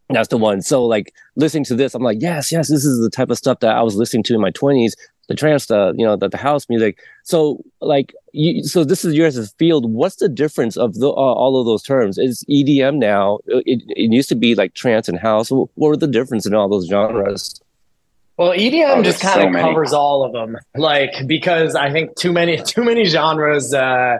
That's 0.10 0.28
the 0.28 0.38
one. 0.38 0.62
So 0.62 0.86
like 0.86 1.14
listening 1.36 1.64
to 1.66 1.76
this, 1.76 1.96
I'm 1.96 2.04
like, 2.04 2.22
yes, 2.22 2.52
yes, 2.52 2.68
this 2.68 2.84
is 2.84 3.00
the 3.00 3.10
type 3.10 3.30
of 3.30 3.38
stuff 3.38 3.60
that 3.62 3.76
I 3.76 3.82
was 3.82 3.96
listening 3.96 4.24
to 4.24 4.36
in 4.36 4.42
my 4.42 4.52
20s, 4.52 4.94
the 5.28 5.36
trance, 5.36 5.68
the 5.68 5.94
you 5.98 6.06
know, 6.06 6.16
the, 6.16 6.28
the 6.30 6.38
house 6.38 6.68
music. 6.70 6.98
So 7.24 7.64
like, 7.80 8.14
you, 8.34 8.64
so 8.64 8.84
this 8.84 9.06
is 9.06 9.14
yours 9.14 9.38
as 9.38 9.54
field. 9.54 9.92
What's 9.92 10.18
the 10.18 10.28
difference 10.30 10.76
of 10.78 10.96
the, 10.96 11.08
uh, 11.10 11.12
all 11.12 11.60
of 11.60 11.66
those 11.66 11.84
terms? 11.84 12.18
Is 12.18 12.44
EDM 12.50 12.98
now? 12.98 13.40
It, 13.48 13.84
it 13.88 14.12
used 14.12 14.30
to 14.30 14.36
be 14.36 14.56
like 14.56 14.74
trance 14.74 15.08
and 15.08 15.18
house. 15.20 15.50
What 15.52 15.70
were 15.76 15.96
the 15.98 16.08
difference 16.08 16.46
in 16.46 16.54
all 16.54 16.68
those 16.70 16.88
genres? 16.88 17.62
Well, 18.38 18.52
EDM 18.52 18.98
Oh, 18.98 19.04
just 19.04 19.22
kind 19.22 19.42
so 19.42 19.46
of 19.48 19.52
many. 19.52 19.68
covers 19.68 19.94
all 19.94 20.24
of 20.26 20.32
them. 20.34 20.58
Like 20.76 21.14
because 21.28 21.76
I 21.76 21.92
think 21.92 22.16
too 22.16 22.34
many 22.34 22.58
too 22.66 22.84
many 22.84 23.06
genres 23.06 23.74
uh, 23.74 24.18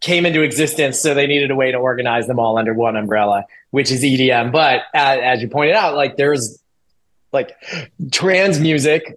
came 0.00 0.26
into 0.26 0.42
existence, 0.42 0.98
so 1.00 1.14
they 1.14 1.26
needed 1.26 1.50
a 1.50 1.54
way 1.54 1.70
to 1.70 1.78
organize 1.78 2.26
them 2.26 2.38
all 2.38 2.58
under 2.58 2.74
one 2.74 2.96
umbrella, 2.96 3.44
which 3.70 3.90
is 3.92 4.02
EDM. 4.02 4.50
But 4.50 4.80
uh, 4.94 5.18
as 5.22 5.40
you 5.42 5.48
pointed 5.48 5.76
out, 5.76 5.94
like 5.94 6.16
there's 6.16 6.58
like 7.32 7.52
trance 8.10 8.58
music. 8.58 9.16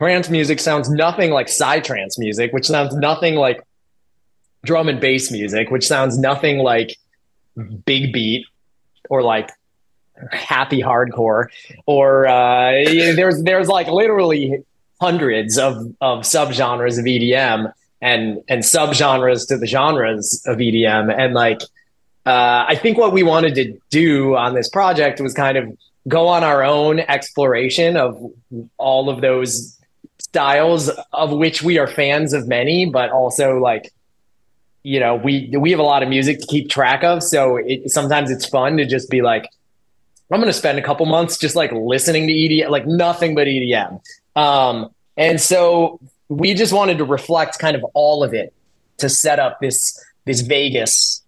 Trance 0.00 0.30
music 0.30 0.60
sounds 0.60 0.88
nothing 0.88 1.30
like 1.30 1.48
psytrance 1.48 2.18
music, 2.18 2.54
which 2.54 2.66
sounds 2.66 2.94
nothing 2.96 3.34
like 3.34 3.60
drum 4.64 4.88
and 4.88 4.98
bass 4.98 5.30
music, 5.30 5.70
which 5.70 5.86
sounds 5.86 6.18
nothing 6.18 6.58
like 6.58 6.96
big 7.84 8.10
beat 8.10 8.46
or 9.10 9.22
like 9.22 9.50
happy 10.32 10.80
hardcore 10.80 11.48
or 11.84 12.26
uh, 12.26 12.70
yeah, 12.70 13.12
there's 13.12 13.42
there's 13.42 13.68
like 13.68 13.88
literally 13.88 14.64
hundreds 15.02 15.58
of 15.58 15.76
of 16.00 16.20
subgenres 16.20 16.98
of 16.98 17.04
EDM 17.04 17.70
and 18.00 18.42
and 18.48 18.62
subgenres 18.62 19.46
to 19.48 19.58
the 19.58 19.66
genres 19.66 20.42
of 20.46 20.58
EDM 20.58 21.14
and 21.14 21.34
like 21.34 21.60
uh, 22.24 22.64
I 22.68 22.74
think 22.76 22.96
what 22.96 23.12
we 23.12 23.22
wanted 23.22 23.54
to 23.56 23.78
do 23.90 24.34
on 24.36 24.54
this 24.54 24.70
project 24.70 25.20
was 25.20 25.34
kind 25.34 25.58
of 25.58 25.76
go 26.08 26.28
on 26.28 26.42
our 26.42 26.62
own 26.62 27.00
exploration 27.00 27.98
of 27.98 28.18
all 28.78 29.10
of 29.10 29.20
those 29.20 29.76
styles 30.30 30.90
of 31.12 31.32
which 31.32 31.62
we 31.62 31.78
are 31.78 31.86
fans 31.86 32.32
of 32.32 32.46
many 32.46 32.86
but 32.86 33.10
also 33.10 33.58
like 33.58 33.92
you 34.82 35.00
know 35.00 35.16
we 35.16 35.52
we 35.58 35.70
have 35.70 35.80
a 35.80 35.84
lot 35.84 36.02
of 36.02 36.08
music 36.08 36.40
to 36.40 36.46
keep 36.46 36.70
track 36.70 37.02
of 37.02 37.22
so 37.22 37.56
it, 37.56 37.90
sometimes 37.90 38.30
it's 38.30 38.46
fun 38.46 38.76
to 38.76 38.86
just 38.86 39.10
be 39.10 39.22
like 39.22 39.50
I'm 40.30 40.40
going 40.40 40.46
to 40.46 40.56
spend 40.56 40.78
a 40.78 40.82
couple 40.82 41.06
months 41.06 41.36
just 41.36 41.56
like 41.56 41.72
listening 41.72 42.28
to 42.28 42.32
EDM, 42.32 42.70
like 42.70 42.86
nothing 42.86 43.34
but 43.34 43.48
EDM. 43.48 44.00
Um, 44.36 44.90
and 45.16 45.40
so 45.40 46.00
we 46.28 46.54
just 46.54 46.72
wanted 46.72 46.98
to 46.98 47.04
reflect 47.04 47.58
kind 47.58 47.76
of 47.76 47.84
all 47.94 48.22
of 48.22 48.32
it 48.32 48.54
to 48.98 49.08
set 49.08 49.38
up 49.38 49.60
this 49.60 49.98
this 50.26 50.42
Vegas 50.42 51.22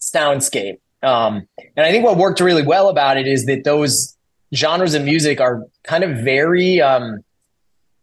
soundscape. 0.00 0.78
Um, 1.02 1.48
and 1.76 1.84
I 1.84 1.90
think 1.90 2.04
what 2.04 2.16
worked 2.16 2.40
really 2.40 2.62
well 2.62 2.88
about 2.88 3.16
it 3.16 3.26
is 3.26 3.46
that 3.46 3.64
those 3.64 4.16
genres 4.54 4.94
of 4.94 5.02
music 5.04 5.40
are 5.40 5.64
kind 5.82 6.04
of 6.04 6.18
very 6.18 6.80
um, 6.80 7.24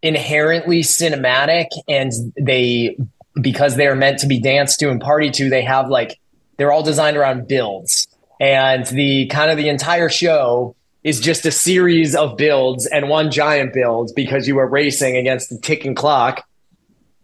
inherently 0.06 0.82
cinematic, 0.82 1.68
and 1.88 2.12
they 2.40 2.98
because 3.42 3.76
they 3.76 3.88
are 3.88 3.96
meant 3.96 4.20
to 4.20 4.28
be 4.28 4.40
danced 4.40 4.80
to 4.80 4.90
and 4.90 5.02
party 5.02 5.30
to, 5.30 5.50
they 5.50 5.62
have 5.62 5.90
like 5.90 6.20
they're 6.58 6.72
all 6.72 6.84
designed 6.84 7.18
around 7.18 7.48
builds 7.48 8.08
and 8.40 8.86
the 8.88 9.28
kind 9.28 9.52
of 9.52 9.58
the 9.58 9.70
entire 9.70 10.10
show 10.10 10.76
is 11.04 11.20
just 11.20 11.46
a 11.46 11.52
series 11.52 12.16
of 12.16 12.36
builds 12.38 12.86
and 12.88 13.10
one 13.10 13.32
giant 13.32 13.74
build 13.74 14.12
because 14.16 14.48
you 14.48 14.58
are 14.58 14.68
racing 14.68 15.16
against 15.16 15.50
the 15.50 15.58
ticking 15.60 15.96
clock 15.96 16.48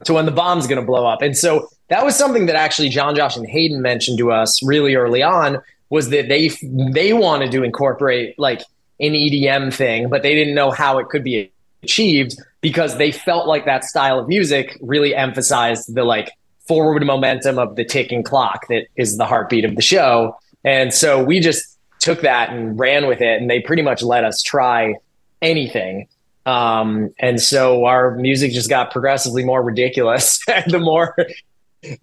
to 0.05 0.13
when 0.13 0.25
the 0.25 0.31
bomb's 0.31 0.67
going 0.67 0.79
to 0.79 0.85
blow 0.85 1.05
up. 1.05 1.21
And 1.21 1.35
so 1.35 1.67
that 1.89 2.05
was 2.05 2.15
something 2.15 2.45
that 2.45 2.55
actually 2.55 2.89
Jon, 2.89 3.15
Josh, 3.15 3.35
and 3.35 3.47
Hayden 3.47 3.81
mentioned 3.81 4.17
to 4.19 4.31
us 4.31 4.63
really 4.63 4.95
early 4.95 5.23
on 5.23 5.61
was 5.89 6.09
that 6.09 6.29
they 6.29 6.50
they 6.91 7.11
wanted 7.13 7.51
to 7.51 7.63
incorporate 7.63 8.38
like 8.39 8.61
an 9.00 9.13
EDM 9.13 9.73
thing, 9.73 10.09
but 10.09 10.21
they 10.21 10.35
didn't 10.35 10.55
know 10.55 10.71
how 10.71 11.00
it 11.00 11.09
could 11.09 11.23
be 11.23 11.51
achieved 11.83 12.35
because 12.61 12.97
they 12.97 13.11
felt 13.11 13.47
like 13.47 13.65
that 13.65 13.83
style 13.83 14.19
of 14.19 14.27
music 14.27 14.77
really 14.81 15.15
emphasized 15.15 15.93
the 15.93 16.03
like 16.03 16.31
forward 16.67 17.05
momentum 17.05 17.57
of 17.59 17.75
the 17.75 17.83
ticking 17.83 18.23
clock 18.23 18.67
that 18.69 18.85
is 18.95 19.17
the 19.17 19.25
heartbeat 19.25 19.65
of 19.65 19.75
the 19.75 19.81
show. 19.81 20.37
And 20.63 20.93
so 20.93 21.23
we 21.23 21.39
just 21.39 21.77
took 21.99 22.21
that 22.21 22.51
and 22.51 22.79
ran 22.79 23.07
with 23.07 23.21
it 23.21 23.41
and 23.41 23.49
they 23.49 23.59
pretty 23.59 23.81
much 23.81 24.03
let 24.03 24.23
us 24.23 24.41
try 24.41 24.95
anything. 25.41 26.07
Um, 26.45 27.13
and 27.19 27.41
so 27.41 27.85
our 27.85 28.15
music 28.15 28.51
just 28.51 28.69
got 28.69 28.91
progressively 28.91 29.43
more 29.43 29.61
ridiculous 29.61 30.39
the 30.67 30.79
more 30.79 31.15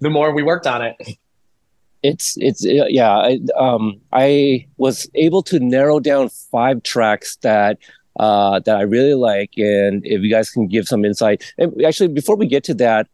the 0.00 0.10
more 0.10 0.32
we 0.32 0.42
worked 0.42 0.66
on 0.66 0.82
it. 0.82 0.96
It's 2.02 2.36
it's 2.38 2.64
yeah. 2.64 3.10
I, 3.10 3.40
um, 3.56 4.00
I 4.12 4.66
was 4.76 5.08
able 5.14 5.42
to 5.44 5.58
narrow 5.58 5.98
down 5.98 6.28
five 6.28 6.84
tracks 6.84 7.36
that 7.42 7.78
uh, 8.18 8.60
that 8.60 8.76
I 8.76 8.82
really 8.82 9.14
like, 9.14 9.52
and 9.56 10.04
if 10.04 10.22
you 10.22 10.30
guys 10.30 10.50
can 10.50 10.66
give 10.66 10.86
some 10.88 11.04
insight. 11.04 11.52
And 11.58 11.84
actually, 11.84 12.08
before 12.08 12.36
we 12.36 12.46
get 12.46 12.64
to 12.64 12.74
that, 12.74 13.08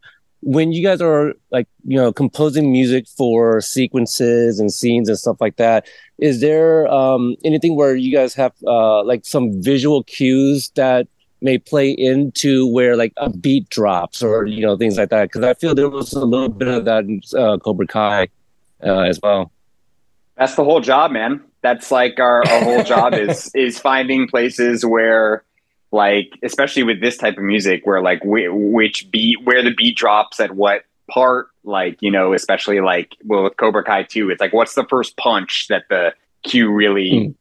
when 0.45 0.73
you 0.73 0.83
guys 0.83 1.01
are 1.01 1.33
like 1.51 1.67
you 1.85 1.97
know 1.97 2.13
composing 2.13 2.71
music 2.71 3.09
for 3.09 3.61
sequences 3.61 4.61
and 4.61 4.73
scenes 4.73 5.09
and 5.09 5.19
stuff 5.19 5.41
like 5.41 5.57
that, 5.57 5.87
is 6.19 6.41
there 6.41 6.87
um, 6.89 7.37
anything 7.45 7.77
where 7.77 7.97
you 7.97 8.13
guys 8.13 8.35
have 8.35 8.53
uh, 8.67 9.03
like 9.03 9.25
some 9.25 9.63
visual 9.63 10.05
cues 10.05 10.71
that 10.77 11.09
may 11.41 11.59
play 11.59 11.91
into 11.91 12.67
where 12.67 12.97
like 12.97 13.13
a 13.17 13.31
beat 13.31 13.69
drops 13.69 14.23
or 14.23 14.47
you 14.47 14.63
know 14.63 14.77
things 14.77 14.99
like 14.99 15.11
that? 15.11 15.25
Because 15.25 15.45
I 15.45 15.55
feel 15.55 15.75
there 15.75 15.89
was 15.89 16.13
a 16.13 16.25
little 16.25 16.49
bit 16.49 16.69
of 16.69 16.85
that 16.85 17.05
in 17.05 17.21
uh, 17.37 17.59
Cobra 17.59 17.87
Kai 17.87 18.29
uh, 18.83 19.01
as 19.01 19.19
well. 19.23 19.51
That's 20.37 20.57
the 20.57 20.65
whole 20.65 20.81
job, 20.81 21.11
man. 21.13 21.43
That's 21.65 21.91
like 21.91 22.21
our, 22.21 22.47
our 22.47 22.63
whole 22.63 22.85
job 22.85 23.15
is 23.15 23.51
is 23.55 23.79
finding 23.79 24.29
places 24.29 24.85
where 24.85 25.43
like 25.91 26.39
especially 26.43 26.83
with 26.83 27.01
this 27.01 27.17
type 27.17 27.39
of 27.39 27.43
music 27.43 27.87
where 27.87 28.03
like 28.03 28.21
which 28.23 29.11
beat 29.11 29.43
where 29.45 29.63
the 29.63 29.71
beat 29.71 29.97
drops 29.97 30.41
at 30.41 30.55
what 30.55 30.83
part 31.11 31.49
like 31.63 31.97
you 32.03 32.11
know 32.11 32.35
especially 32.35 32.81
like 32.81 33.17
well 33.25 33.45
with 33.45 33.57
cobra 33.57 33.83
kai 33.83 34.03
2 34.03 34.31
it's 34.31 34.41
like 34.41 34.53
what's 34.53 34.75
the 34.75 34.85
first 34.91 35.17
punch 35.17 35.69
that 35.69 35.85
the 35.89 36.13
cue 36.43 36.71
really 36.71 37.11
mm. 37.11 37.35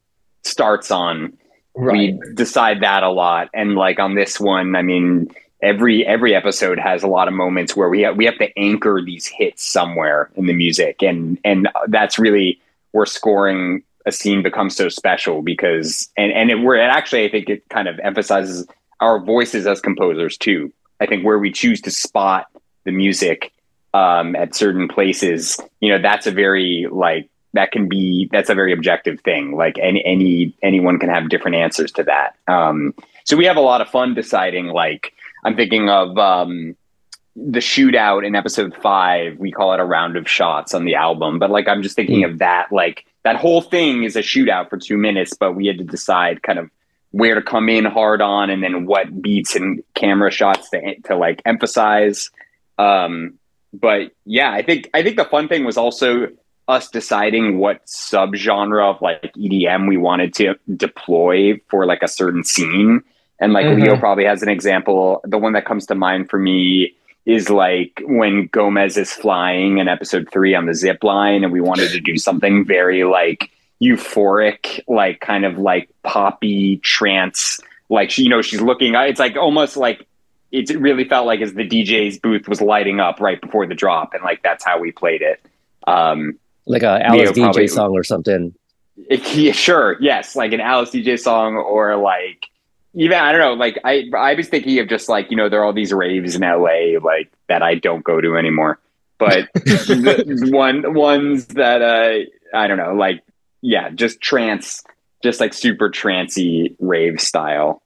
starts 0.43 0.91
on 0.91 1.35
right. 1.75 1.93
we 1.93 2.33
decide 2.33 2.81
that 2.81 3.03
a 3.03 3.09
lot 3.09 3.49
and 3.53 3.75
like 3.75 3.99
on 3.99 4.15
this 4.15 4.39
one 4.39 4.75
i 4.75 4.81
mean 4.81 5.27
every 5.61 6.05
every 6.05 6.35
episode 6.35 6.77
has 6.77 7.03
a 7.03 7.07
lot 7.07 7.27
of 7.27 7.33
moments 7.33 7.75
where 7.75 7.89
we 7.89 8.01
have, 8.01 8.15
we 8.15 8.25
have 8.25 8.37
to 8.37 8.59
anchor 8.59 9.01
these 9.03 9.25
hits 9.25 9.65
somewhere 9.65 10.29
in 10.35 10.45
the 10.45 10.53
music 10.53 11.01
and 11.01 11.39
and 11.43 11.67
that's 11.87 12.19
really 12.19 12.59
we're 12.91 13.05
scoring 13.05 13.81
a 14.05 14.11
scene 14.11 14.43
becomes 14.43 14.75
so 14.75 14.89
special 14.89 15.41
because 15.41 16.09
and 16.17 16.31
and 16.31 16.49
it 16.49 16.55
where 16.55 16.75
it 16.75 16.89
actually 16.89 17.25
I 17.25 17.29
think 17.29 17.49
it 17.49 17.67
kind 17.69 17.87
of 17.87 17.99
emphasizes 17.99 18.67
our 18.99 19.23
voices 19.23 19.67
as 19.67 19.81
composers 19.81 20.37
too. 20.37 20.71
I 20.99 21.05
think 21.05 21.25
where 21.25 21.39
we 21.39 21.51
choose 21.51 21.81
to 21.81 21.91
spot 21.91 22.47
the 22.85 22.91
music 22.91 23.51
um, 23.93 24.35
at 24.35 24.55
certain 24.55 24.87
places, 24.87 25.59
you 25.79 25.89
know, 25.89 26.01
that's 26.01 26.27
a 26.27 26.31
very 26.31 26.87
like 26.91 27.29
that 27.53 27.71
can 27.71 27.87
be 27.87 28.29
that's 28.31 28.49
a 28.49 28.55
very 28.55 28.73
objective 28.73 29.21
thing. 29.21 29.55
Like 29.55 29.77
any 29.79 30.03
any 30.05 30.55
anyone 30.63 30.99
can 30.99 31.09
have 31.09 31.29
different 31.29 31.57
answers 31.57 31.91
to 31.93 32.03
that. 32.03 32.35
Um, 32.47 32.93
so 33.25 33.37
we 33.37 33.45
have 33.45 33.57
a 33.57 33.61
lot 33.61 33.81
of 33.81 33.89
fun 33.89 34.13
deciding. 34.13 34.67
Like 34.67 35.13
I'm 35.45 35.55
thinking 35.55 35.89
of 35.89 36.17
um, 36.17 36.75
the 37.35 37.59
shootout 37.59 38.25
in 38.25 38.35
episode 38.35 38.75
five. 38.81 39.37
We 39.39 39.51
call 39.51 39.73
it 39.73 39.79
a 39.79 39.85
round 39.85 40.17
of 40.17 40.29
shots 40.29 40.73
on 40.73 40.85
the 40.85 40.95
album, 40.95 41.39
but 41.39 41.49
like 41.49 41.67
I'm 41.67 41.81
just 41.81 41.95
thinking 41.95 42.21
mm. 42.21 42.31
of 42.31 42.39
that 42.39 42.71
like 42.71 43.05
that 43.23 43.37
whole 43.37 43.61
thing 43.61 44.03
is 44.03 44.15
a 44.15 44.19
shootout 44.19 44.69
for 44.69 44.77
two 44.77 44.97
minutes, 44.97 45.33
but 45.33 45.53
we 45.53 45.67
had 45.67 45.77
to 45.77 45.83
decide 45.83 46.43
kind 46.43 46.59
of 46.59 46.69
where 47.11 47.35
to 47.35 47.41
come 47.41 47.69
in 47.69 47.85
hard 47.85 48.21
on 48.21 48.49
and 48.49 48.63
then 48.63 48.85
what 48.85 49.21
beats 49.21 49.55
and 49.55 49.83
camera 49.93 50.31
shots 50.31 50.69
to, 50.71 50.95
to 51.05 51.15
like 51.15 51.41
emphasize. 51.45 52.31
Um, 52.77 53.35
but 53.71 54.11
yeah, 54.25 54.51
I 54.51 54.63
think, 54.63 54.89
I 54.93 55.03
think 55.03 55.17
the 55.17 55.25
fun 55.25 55.47
thing 55.47 55.63
was 55.63 55.77
also 55.77 56.27
us 56.67 56.89
deciding 56.89 57.59
what 57.59 57.85
subgenre 57.85 58.83
of 58.83 59.01
like 59.01 59.31
EDM 59.35 59.87
we 59.87 59.95
wanted 59.95 60.33
to 60.35 60.55
deploy 60.75 61.59
for 61.67 61.85
like 61.85 62.01
a 62.01 62.07
certain 62.07 62.43
scene. 62.43 63.03
And 63.39 63.53
like 63.53 63.65
mm-hmm. 63.65 63.83
Leo 63.83 63.97
probably 63.97 64.25
has 64.25 64.41
an 64.41 64.49
example. 64.49 65.21
The 65.23 65.37
one 65.37 65.53
that 65.53 65.65
comes 65.65 65.85
to 65.87 65.95
mind 65.95 66.29
for 66.29 66.39
me 66.39 66.95
is 67.25 67.49
like 67.49 68.01
when 68.05 68.47
Gomez 68.47 68.97
is 68.97 69.11
flying 69.11 69.77
in 69.77 69.87
episode 69.87 70.29
three 70.31 70.55
on 70.55 70.65
the 70.65 70.73
zip 70.73 71.03
line, 71.03 71.43
and 71.43 71.53
we 71.53 71.61
wanted 71.61 71.91
to 71.91 71.99
do 71.99 72.17
something 72.17 72.65
very 72.65 73.03
like 73.03 73.51
euphoric, 73.81 74.81
like 74.87 75.19
kind 75.19 75.45
of 75.45 75.57
like 75.57 75.89
poppy 76.03 76.77
trance. 76.77 77.59
Like 77.89 78.11
she, 78.11 78.23
you 78.23 78.29
know, 78.29 78.41
she's 78.41 78.61
looking. 78.61 78.95
It's 78.95 79.19
like 79.19 79.37
almost 79.37 79.77
like 79.77 80.07
it 80.51 80.69
really 80.79 81.05
felt 81.05 81.25
like 81.25 81.41
as 81.41 81.53
the 81.53 81.67
DJ's 81.67 82.19
booth 82.19 82.47
was 82.47 82.61
lighting 82.61 82.99
up 82.99 83.19
right 83.19 83.39
before 83.39 83.65
the 83.67 83.75
drop, 83.75 84.13
and 84.13 84.23
like 84.23 84.43
that's 84.43 84.63
how 84.63 84.79
we 84.79 84.91
played 84.91 85.21
it. 85.21 85.41
Um, 85.87 86.37
like 86.65 86.83
a 86.83 87.05
Alice 87.05 87.31
Deejay 87.31 87.43
probably, 87.43 87.67
song 87.67 87.91
or 87.93 88.03
something. 88.03 88.53
It, 89.09 89.35
yeah, 89.35 89.51
sure, 89.53 89.97
yes, 89.99 90.35
like 90.35 90.53
an 90.53 90.61
Alice 90.61 90.91
Deejay 90.91 91.19
song 91.19 91.55
or 91.55 91.95
like 91.97 92.47
even 92.95 93.17
I 93.17 93.31
don't 93.31 93.41
know, 93.41 93.53
like 93.53 93.79
I 93.83 94.09
I 94.15 94.33
was 94.35 94.47
thinking 94.47 94.79
of 94.79 94.87
just 94.87 95.09
like 95.09 95.31
you 95.31 95.37
know 95.37 95.49
there 95.49 95.61
are 95.61 95.65
all 95.65 95.73
these 95.73 95.93
raves 95.93 96.35
in 96.35 96.41
LA 96.41 96.99
like 97.01 97.31
that 97.47 97.61
I 97.61 97.75
don't 97.75 98.03
go 98.03 98.21
to 98.21 98.37
anymore, 98.37 98.79
but 99.17 99.49
the 99.53 100.49
one 100.51 100.93
ones 100.93 101.47
that 101.47 101.81
uh 101.81 102.57
I 102.57 102.67
don't 102.67 102.77
know 102.77 102.93
like 102.93 103.23
yeah 103.61 103.89
just 103.89 104.21
trance 104.21 104.83
just 105.23 105.39
like 105.39 105.53
super 105.53 105.89
trancy 105.89 106.75
rave 106.79 107.19
style. 107.19 107.81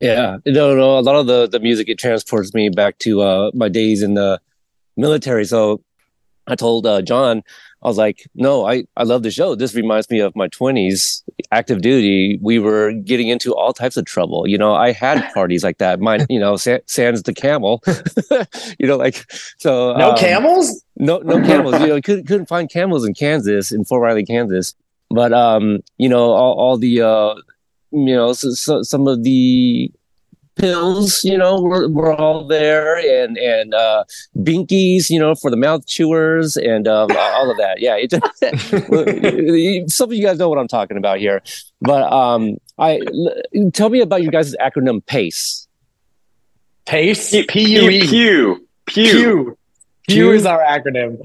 Yeah, 0.00 0.38
no, 0.44 0.74
no. 0.74 0.98
A 0.98 1.00
lot 1.00 1.16
of 1.16 1.26
the 1.26 1.48
the 1.48 1.60
music 1.60 1.88
it 1.88 1.98
transports 1.98 2.52
me 2.52 2.68
back 2.68 2.98
to 3.00 3.22
uh 3.22 3.50
my 3.54 3.68
days 3.68 4.02
in 4.02 4.14
the 4.14 4.40
military. 4.96 5.44
So 5.44 5.82
I 6.46 6.56
told 6.56 6.86
uh, 6.86 7.00
Jon 7.02 7.42
I 7.84 7.88
was 7.88 7.98
like, 7.98 8.26
no, 8.34 8.66
I, 8.66 8.84
I 8.96 9.02
love 9.02 9.22
the 9.22 9.30
show. 9.30 9.54
This 9.54 9.74
reminds 9.74 10.08
me 10.08 10.18
of 10.20 10.34
my 10.34 10.48
20s 10.48 11.22
active 11.52 11.82
duty. 11.82 12.38
We 12.40 12.58
were 12.58 12.92
getting 12.92 13.28
into 13.28 13.54
all 13.54 13.74
types 13.74 13.98
of 13.98 14.06
trouble. 14.06 14.46
You 14.46 14.56
know, 14.56 14.74
I 14.74 14.92
had 14.92 15.22
parties 15.34 15.62
like 15.62 15.78
that. 15.78 16.00
Mine, 16.00 16.24
you 16.30 16.40
know, 16.40 16.56
Sans 16.56 17.22
the 17.22 17.34
camel, 17.34 17.82
you 18.78 18.86
know, 18.86 18.96
like, 18.96 19.30
so. 19.58 19.94
No 19.96 20.12
um, 20.12 20.16
camels? 20.16 20.82
No, 20.96 21.18
no 21.18 21.40
camels. 21.42 21.78
you 21.80 21.88
know, 21.88 22.00
couldn't, 22.00 22.26
couldn't 22.26 22.46
find 22.46 22.70
camels 22.70 23.06
in 23.06 23.12
Kansas, 23.12 23.70
in 23.70 23.84
Fort 23.84 24.00
Riley, 24.00 24.24
Kansas. 24.24 24.74
But, 25.10 25.34
um, 25.34 25.80
you 25.98 26.08
know, 26.08 26.30
all, 26.30 26.58
all 26.58 26.78
the, 26.78 27.02
uh, 27.02 27.34
you 27.90 28.14
know, 28.16 28.32
so, 28.32 28.50
so, 28.52 28.82
some 28.82 29.06
of 29.06 29.24
the 29.24 29.92
pills, 30.56 31.24
you 31.24 31.36
know, 31.36 31.60
were, 31.60 31.88
were 31.88 32.12
all 32.12 32.46
there, 32.46 32.96
and 32.96 33.36
and 33.36 33.74
uh, 33.74 34.04
binkies, 34.36 35.10
you 35.10 35.18
know, 35.18 35.34
for 35.34 35.50
the 35.50 35.56
mouth 35.56 35.86
chewers, 35.86 36.56
and 36.56 36.86
um, 36.88 37.10
all 37.16 37.50
of 37.50 37.56
that. 37.58 37.80
Yeah, 37.80 37.96
it, 37.98 39.90
some 39.90 40.10
of 40.10 40.14
you 40.14 40.22
guys 40.22 40.38
know 40.38 40.48
what 40.48 40.58
I'm 40.58 40.68
talking 40.68 40.96
about 40.96 41.18
here. 41.18 41.42
But 41.80 42.12
um, 42.12 42.56
I 42.78 43.00
tell 43.72 43.88
me 43.88 44.00
about 44.00 44.22
your 44.22 44.32
guys' 44.32 44.54
acronym 44.56 45.04
PACE. 45.04 45.68
PACE, 46.86 47.46
P 47.48 47.82
U 47.82 47.88
E, 47.90 48.06
Pew, 48.06 48.68
Pew, 48.86 49.58
Pew 50.08 50.32
is 50.32 50.46
our 50.46 50.60
acronym. 50.60 51.18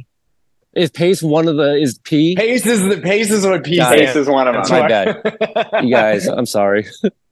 Is 0.74 0.92
Pace 0.92 1.24
one 1.24 1.48
of 1.48 1.58
the 1.58 1.76
is 1.76 1.98
P? 2.04 2.36
Pace 2.36 2.66
is 2.66 2.84
the 2.84 3.02
Pace 3.02 3.32
is 3.32 3.46
what 3.46 3.64
P 3.64 3.80
Pace 3.80 4.16
is 4.16 4.28
one 4.28 4.48
of 4.48 4.54
them. 4.54 4.82
My 4.82 4.88
bad. 4.88 5.84
you 5.84 5.94
guys, 5.94 6.28
I'm 6.28 6.46
sorry 6.46 6.86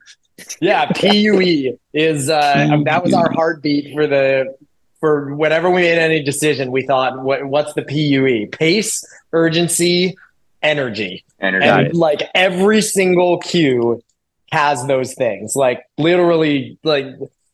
yeah, 0.61 0.91
PUE 0.95 1.77
is 1.93 2.29
uh, 2.29 2.77
that 2.85 3.03
was 3.03 3.13
our 3.13 3.31
heartbeat 3.31 3.93
for 3.93 4.07
the 4.07 4.55
for 4.99 5.33
whenever 5.35 5.69
we 5.69 5.81
made 5.81 5.97
any 5.97 6.23
decision. 6.23 6.71
We 6.71 6.85
thought, 6.85 7.21
what 7.21 7.45
what's 7.45 7.73
the 7.73 7.83
PUE? 7.83 8.47
Pace, 8.51 9.05
urgency, 9.33 10.15
energy, 10.61 11.23
energy. 11.39 11.65
And 11.65 11.93
like 11.95 12.23
every 12.33 12.81
single 12.81 13.39
cue 13.39 14.01
has 14.51 14.85
those 14.87 15.13
things. 15.13 15.55
Like 15.55 15.83
literally, 15.97 16.77
like 16.83 17.05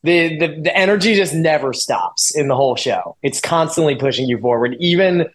the, 0.03 0.37
the 0.37 0.61
the 0.61 0.77
energy 0.77 1.15
just 1.15 1.33
never 1.33 1.73
stops 1.73 2.35
in 2.35 2.47
the 2.47 2.55
whole 2.55 2.75
show. 2.75 3.17
It's 3.23 3.39
constantly 3.39 3.95
pushing 3.95 4.27
you 4.27 4.37
forward. 4.37 4.75
Even 4.79 5.27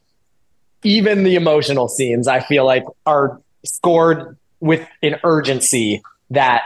even 0.84 1.24
the 1.24 1.34
emotional 1.34 1.88
scenes, 1.88 2.28
I 2.28 2.40
feel 2.40 2.64
like, 2.64 2.84
are 3.04 3.40
scored 3.64 4.36
with 4.60 4.86
an 5.02 5.18
urgency 5.24 6.02
that 6.30 6.62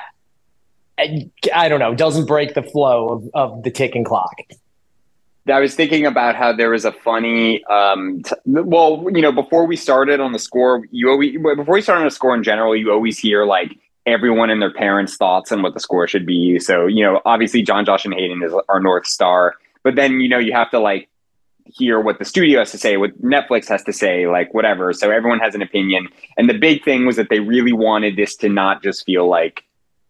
I 1.54 1.68
don't 1.68 1.80
know, 1.80 1.94
doesn't 1.94 2.26
break 2.26 2.54
the 2.54 2.62
flow 2.62 3.08
of, 3.08 3.30
of 3.34 3.62
the 3.62 3.70
ticking 3.70 4.04
clock. 4.04 4.34
I 5.48 5.58
was 5.58 5.74
thinking 5.74 6.06
about 6.06 6.36
how 6.36 6.52
there 6.52 6.70
was 6.70 6.84
a 6.84 6.92
funny, 6.92 7.64
um, 7.64 8.22
t- 8.22 8.34
well, 8.46 9.04
you 9.12 9.20
know, 9.20 9.32
before 9.32 9.66
we 9.66 9.74
started 9.74 10.20
on 10.20 10.32
the 10.32 10.38
score, 10.38 10.86
you 10.92 11.10
always, 11.10 11.32
before 11.32 11.74
we 11.74 11.82
started 11.82 12.02
on 12.02 12.06
the 12.06 12.12
score 12.12 12.34
in 12.36 12.44
general, 12.44 12.76
you 12.76 12.92
always 12.92 13.18
hear 13.18 13.44
like 13.44 13.76
everyone 14.06 14.50
and 14.50 14.62
their 14.62 14.72
parents' 14.72 15.16
thoughts 15.16 15.50
on 15.50 15.62
what 15.62 15.74
the 15.74 15.80
score 15.80 16.06
should 16.06 16.26
be. 16.26 16.60
So, 16.60 16.86
you 16.86 17.04
know, 17.04 17.20
obviously 17.24 17.62
Jon, 17.62 17.84
Josh, 17.84 18.04
and 18.04 18.14
Hayden 18.14 18.42
is 18.44 18.52
our 18.68 18.80
North 18.80 19.06
Star, 19.06 19.54
but 19.82 19.96
then, 19.96 20.20
you 20.20 20.28
know, 20.28 20.38
you 20.38 20.52
have 20.52 20.70
to 20.70 20.78
like 20.78 21.08
hear 21.64 22.00
what 22.00 22.18
the 22.18 22.24
studio 22.24 22.60
has 22.60 22.70
to 22.72 22.78
say, 22.78 22.96
what 22.96 23.20
Netflix 23.20 23.68
has 23.68 23.82
to 23.84 23.92
say, 23.92 24.26
like 24.26 24.52
whatever. 24.54 24.92
So 24.92 25.10
everyone 25.10 25.40
has 25.40 25.54
an 25.54 25.62
opinion. 25.62 26.08
And 26.36 26.48
the 26.48 26.58
big 26.58 26.84
thing 26.84 27.06
was 27.06 27.16
that 27.16 27.30
they 27.30 27.40
really 27.40 27.72
wanted 27.72 28.16
this 28.16 28.36
to 28.36 28.48
not 28.48 28.82
just 28.82 29.04
feel 29.04 29.28
like 29.28 29.64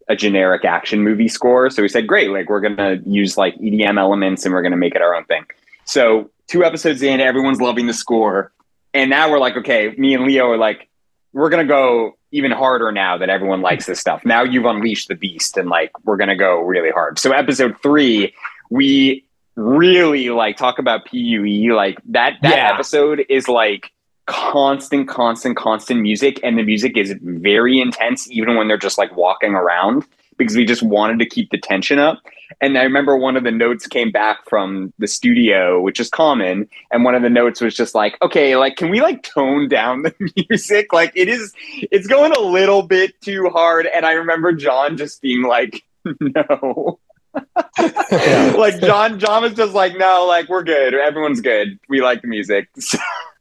a 0.09 0.17
generic 0.17 0.65
action 0.65 1.01
movie 1.03 1.29
score. 1.29 1.71
So 1.71 1.83
we 1.83 1.89
said, 1.89 2.07
great, 2.07 2.31
like 2.31 2.49
we're 2.49 2.61
gonna 2.61 2.99
use 3.07 3.37
like 3.37 3.55
EDM 3.57 3.99
elements 3.99 4.45
and 4.45 4.53
we're 4.55 4.63
gonna 4.63 4.77
make 4.77 4.95
it 4.95 5.03
our 5.03 5.15
own 5.15 5.25
thing. 5.25 5.45
So 5.85 6.31
two 6.49 6.65
episodes 6.65 7.03
in, 7.03 7.21
everyone's 7.21 7.61
loving 7.61 7.87
the 7.87 7.95
score. 7.95 8.53
And 8.95 9.11
now 9.11 9.31
we're 9.31 9.39
like, 9.39 9.57
okay, 9.57 9.95
me 9.97 10.15
and 10.15 10.25
Leo 10.25 10.51
are 10.51 10.59
like, 10.59 10.89
we're 11.33 11.49
gonna 11.51 11.65
go 11.65 12.17
even 12.31 12.51
harder 12.51 12.91
now 12.93 13.19
that 13.19 13.29
everyone 13.31 13.61
likes 13.63 13.87
this 13.87 14.01
stuff. 14.01 14.25
Now 14.25 14.43
you've 14.43 14.65
unleashed 14.67 15.09
the 15.09 15.15
beast 15.15 15.57
and 15.57 15.69
like 15.69 15.91
we're 16.05 16.17
gonna 16.17 16.37
go 16.37 16.61
really 16.61 16.91
hard. 16.91 17.19
So 17.19 17.33
episode 17.33 17.77
three, 17.83 18.35
we 18.71 19.25
really 19.55 20.31
like 20.31 20.57
talk 20.57 20.79
about 20.79 21.05
PUE. 21.07 21.75
Like 21.75 21.99
that 22.07 22.35
that 22.43 22.57
Yeah. 22.57 22.73
episode 22.75 23.25
is 23.29 23.49
like 23.49 23.93
constant, 24.27 25.09
constant, 25.09 25.57
constant 25.57 26.01
music, 26.01 26.41
and 26.43 26.59
the 26.59 26.63
music 26.63 26.97
is 26.97 27.15
very 27.23 27.81
intense, 27.81 28.31
even 28.31 28.57
when 28.57 28.69
they're 28.69 28.79
just 28.79 28.99
like 28.99 29.15
walking 29.17 29.55
around, 29.55 30.05
because 30.37 30.57
we 30.57 30.65
just 30.65 30.83
wanted 30.83 31.19
to 31.19 31.27
keep 31.27 31.51
the 31.51 31.59
tension 31.59 31.99
up. 31.99 32.21
And 32.61 32.77
I 32.77 32.83
remember 32.83 33.17
one 33.17 33.37
of 33.37 33.45
the 33.45 33.51
notes 33.51 33.87
came 33.87 34.11
back 34.11 34.49
from 34.49 34.93
the 34.99 35.07
studio, 35.07 35.81
which 35.81 35.99
is 35.99 36.09
common, 36.09 36.69
and 36.91 37.05
one 37.05 37.15
of 37.15 37.23
the 37.23 37.31
notes 37.31 37.61
was 37.61 37.75
just 37.75 37.95
like, 37.95 38.17
"Okay, 38.23 38.57
like, 38.57 38.77
can 38.77 38.91
we 38.91 39.01
like 39.01 39.23
tone 39.23 39.69
down 39.69 40.03
the 40.03 40.15
music? 40.49 40.93
Like, 40.93 41.13
it 41.15 41.29
is, 41.29 41.53
it's 41.91 42.07
going 42.07 42.33
a 42.33 42.41
little 42.41 42.83
bit 42.83 43.21
too 43.23 43.49
hard." 43.49 43.87
And 43.87 44.05
I 44.05 44.13
remember 44.13 44.53
Jon 44.53 44.97
just 44.97 45.23
being 45.23 45.43
like, 45.43 45.85
"No." 46.21 46.99
like 47.79 48.79
Jon, 48.81 49.19
Jon 49.19 49.43
was 49.43 49.55
just 49.55 49.73
like, 49.73 49.97
no, 49.97 50.27
like 50.29 50.51
we're 50.51 50.63
good. 50.63 50.93
Everyone's 50.93 51.41
good. 51.41 51.79
We 51.89 52.03
like 52.03 52.21
the 52.21 52.29
music. 52.29 52.69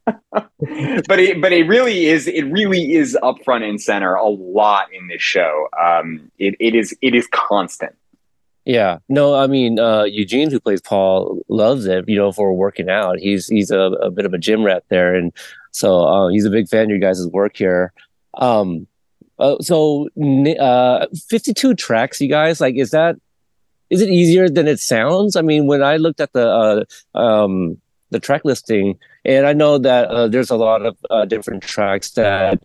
But 0.05 1.19
it, 1.19 1.41
but 1.41 1.53
it 1.53 1.67
really 1.67 2.05
is, 2.07 2.27
it 2.27 2.43
really 2.43 2.93
is 2.93 3.17
up 3.21 3.43
front 3.43 3.63
and 3.63 3.81
center 3.81 4.15
a 4.15 4.27
lot 4.27 4.87
in 4.93 5.07
this 5.07 5.21
show. 5.21 5.67
Um, 5.79 6.31
it, 6.37 6.55
it 6.59 6.75
is, 6.75 6.95
it 7.01 7.15
is 7.15 7.27
constant. 7.31 7.95
Yeah, 8.63 8.99
no, 9.09 9.33
I 9.33 9.47
mean 9.47 9.79
uh, 9.79 10.03
Eugene, 10.03 10.51
who 10.51 10.59
plays 10.59 10.81
Paul, 10.81 11.43
loves 11.49 11.87
it. 11.87 12.07
You 12.07 12.17
know, 12.17 12.31
for 12.31 12.53
working 12.53 12.91
out, 12.91 13.17
he's 13.17 13.47
he's 13.47 13.71
a, 13.71 13.79
a 13.79 14.11
bit 14.11 14.27
of 14.27 14.35
a 14.35 14.37
gym 14.37 14.63
rat 14.63 14.83
there, 14.89 15.15
and 15.15 15.33
so 15.71 16.03
uh, 16.03 16.27
he's 16.27 16.45
a 16.45 16.51
big 16.51 16.69
fan 16.69 16.83
of 16.83 16.89
your 16.91 16.99
guys' 16.99 17.25
work 17.25 17.57
here. 17.57 17.91
Um, 18.35 18.85
uh, 19.39 19.55
so 19.61 20.09
uh, 20.59 21.07
fifty-two 21.27 21.73
tracks, 21.73 22.21
you 22.21 22.27
guys. 22.27 22.61
Like, 22.61 22.75
is 22.75 22.91
that 22.91 23.15
is 23.89 23.99
it 23.99 24.09
easier 24.09 24.47
than 24.47 24.67
it 24.67 24.79
sounds? 24.79 25.35
I 25.35 25.41
mean, 25.41 25.65
when 25.65 25.81
I 25.81 25.97
looked 25.97 26.21
at 26.21 26.31
the 26.33 26.47
uh, 26.47 27.17
um, 27.17 27.81
the 28.11 28.19
track 28.19 28.45
listing, 28.45 28.99
and 29.25 29.45
I 29.45 29.53
know 29.53 29.77
that 29.77 30.07
uh, 30.09 30.27
there's 30.27 30.49
a 30.49 30.55
lot 30.55 30.85
of 30.85 30.97
uh, 31.09 31.25
different 31.25 31.63
tracks 31.63 32.11
that 32.11 32.61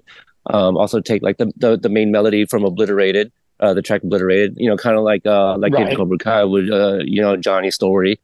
um, 0.46 0.76
also 0.76 1.00
take 1.00 1.22
like 1.22 1.38
the, 1.38 1.52
the 1.56 1.76
the 1.76 1.88
main 1.88 2.10
melody 2.10 2.44
from 2.46 2.64
Obliterated 2.64 3.32
uh, 3.60 3.72
the 3.72 3.80
track 3.82 4.02
obliterated 4.02 4.54
you 4.58 4.68
know 4.68 4.76
kind 4.76 4.96
of 4.98 5.02
like 5.02 5.24
uh 5.24 5.56
like 5.56 5.72
in 5.72 5.84
Right. 5.84 5.96
cobra 5.96 6.18
kai 6.18 6.44
with 6.44 6.70
uh 6.70 6.98
you 7.04 7.22
know 7.22 7.36
johnny's 7.38 7.74
story 7.74 8.20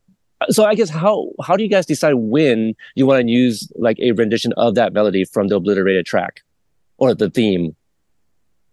so 0.50 0.64
i 0.66 0.74
guess 0.74 0.90
how 0.90 1.30
how 1.42 1.56
do 1.56 1.62
you 1.62 1.70
guys 1.70 1.86
decide 1.86 2.12
when 2.14 2.74
you 2.96 3.06
want 3.06 3.24
to 3.26 3.32
use 3.32 3.72
like 3.76 3.98
a 4.00 4.12
rendition 4.12 4.52
of 4.58 4.74
that 4.74 4.92
melody 4.92 5.24
from 5.24 5.48
the 5.48 5.56
obliterated 5.56 6.04
track 6.04 6.42
or 6.98 7.14
the 7.14 7.30
theme 7.30 7.74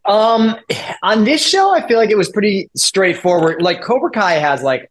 Um, 0.05 0.55
on 1.03 1.23
this 1.23 1.45
show, 1.45 1.71
I 1.73 1.87
feel 1.87 1.97
like 1.97 2.09
it 2.09 2.17
was 2.17 2.29
pretty 2.29 2.69
straightforward. 2.75 3.61
Like 3.61 3.81
Cobra 3.81 4.09
Kai 4.09 4.33
has 4.33 4.63
like 4.63 4.89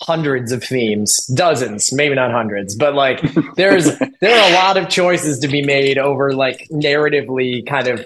hundreds 0.00 0.52
of 0.52 0.62
themes, 0.62 1.24
dozens, 1.28 1.92
maybe 1.92 2.14
not 2.14 2.30
hundreds, 2.30 2.74
but 2.74 2.94
like 2.94 3.20
there's 3.56 3.96
there 4.20 4.38
are 4.38 4.50
a 4.50 4.54
lot 4.54 4.76
of 4.76 4.88
choices 4.88 5.38
to 5.40 5.48
be 5.48 5.62
made 5.62 5.98
over 5.98 6.32
like 6.32 6.68
narratively 6.70 7.66
kind 7.66 7.88
of 7.88 8.04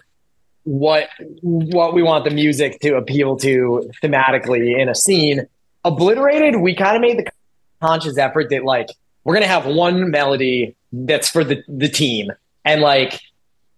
what 0.65 1.09
what 1.41 1.95
we 1.95 2.03
want 2.03 2.25
the 2.25 2.31
music 2.31 2.81
to 2.81 2.97
appeal 2.97 3.37
to 3.39 3.91
thematically 4.03 4.79
in 4.79 4.89
a 4.89 4.95
scene. 4.95 5.47
Obliterated, 5.85 6.57
we 6.61 6.75
kind 6.75 6.97
of 6.97 7.01
made 7.01 7.19
the 7.19 7.31
conscious 7.81 8.19
effort 8.19 8.51
that 8.51 8.65
like 8.65 8.89
we're 9.25 9.35
gonna 9.35 9.47
have 9.47 9.67
one 9.67 10.11
melody 10.11 10.77
that's 10.93 11.29
for 11.29 11.45
the 11.45 11.63
the 11.69 11.89
team, 11.89 12.31
and 12.65 12.83
like 12.83 13.21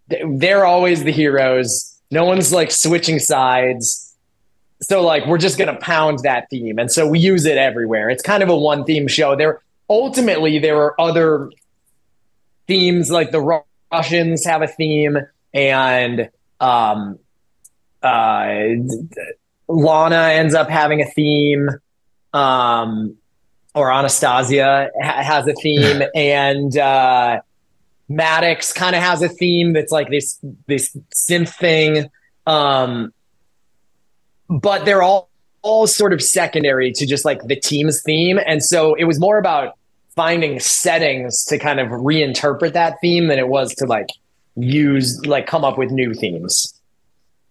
they're 0.08 0.64
always 0.64 1.04
the 1.04 1.12
heroes. 1.12 1.96
No 2.10 2.24
one's 2.24 2.52
like 2.52 2.72
switching 2.72 3.20
sides. 3.20 4.09
So 4.82 5.02
like 5.02 5.26
we're 5.26 5.38
just 5.38 5.58
gonna 5.58 5.78
pound 5.78 6.20
that 6.20 6.48
theme, 6.50 6.78
and 6.78 6.90
so 6.90 7.06
we 7.06 7.18
use 7.18 7.44
it 7.44 7.58
everywhere. 7.58 8.08
It's 8.10 8.22
kind 8.22 8.42
of 8.42 8.48
a 8.48 8.56
one 8.56 8.84
theme 8.84 9.08
show. 9.08 9.36
There 9.36 9.62
ultimately 9.88 10.58
there 10.58 10.78
are 10.78 10.98
other 11.00 11.50
themes 12.66 13.10
like 13.10 13.30
the 13.32 13.62
Russians 13.92 14.44
have 14.44 14.62
a 14.62 14.68
theme, 14.68 15.18
and 15.52 16.30
um, 16.60 17.18
uh, 18.02 18.48
Lana 19.68 20.28
ends 20.32 20.54
up 20.54 20.70
having 20.70 21.02
a 21.02 21.06
theme, 21.06 21.68
um, 22.32 23.16
or 23.74 23.92
Anastasia 23.92 24.90
ha- 25.02 25.22
has 25.22 25.46
a 25.46 25.54
theme, 25.54 26.02
and 26.14 26.76
uh, 26.78 27.40
Maddox 28.08 28.72
kind 28.72 28.96
of 28.96 29.02
has 29.02 29.22
a 29.22 29.28
theme 29.28 29.72
that's 29.72 29.92
like 29.92 30.08
this 30.08 30.38
this 30.66 30.96
synth 31.14 31.54
thing. 31.54 32.10
Um, 32.46 33.12
but 34.50 34.84
they're 34.84 35.02
all 35.02 35.30
all 35.62 35.86
sort 35.86 36.12
of 36.12 36.22
secondary 36.22 36.90
to 36.90 37.06
just 37.06 37.24
like 37.24 37.40
the 37.44 37.56
team's 37.56 38.02
theme, 38.02 38.38
and 38.46 38.62
so 38.62 38.94
it 38.94 39.04
was 39.04 39.18
more 39.18 39.38
about 39.38 39.76
finding 40.16 40.60
settings 40.60 41.44
to 41.44 41.58
kind 41.58 41.80
of 41.80 41.88
reinterpret 41.88 42.72
that 42.72 42.96
theme 43.00 43.28
than 43.28 43.38
it 43.38 43.48
was 43.48 43.74
to 43.76 43.86
like 43.86 44.08
use 44.56 45.24
like 45.24 45.46
come 45.46 45.64
up 45.64 45.78
with 45.78 45.90
new 45.90 46.12
themes. 46.12 46.74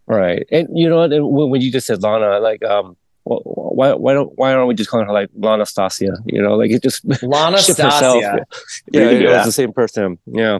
right 0.07 0.45
and 0.51 0.67
you 0.77 0.89
know 0.89 1.07
what 1.25 1.49
when, 1.49 1.61
you 1.61 1.71
just 1.71 1.87
said 1.87 2.01
lana 2.01 2.39
like 2.39 2.63
um 2.63 2.97
why 3.23 3.93
why 3.93 4.13
don't 4.13 4.31
why 4.37 4.53
aren't 4.53 4.67
we 4.67 4.73
just 4.73 4.89
calling 4.89 5.05
her 5.05 5.13
like 5.13 5.29
lana 5.35 5.63
stasia 5.63 6.17
you 6.25 6.41
know 6.41 6.55
like 6.55 6.71
it 6.71 6.83
just 6.83 7.05
Lana. 7.23 7.57
Stasia. 7.57 8.43
Yeah, 8.91 9.05
can 9.05 9.15
it 9.15 9.19
do 9.19 9.27
was 9.27 9.45
the 9.45 9.51
same 9.51 9.73
person. 9.73 10.17
Yeah. 10.25 10.59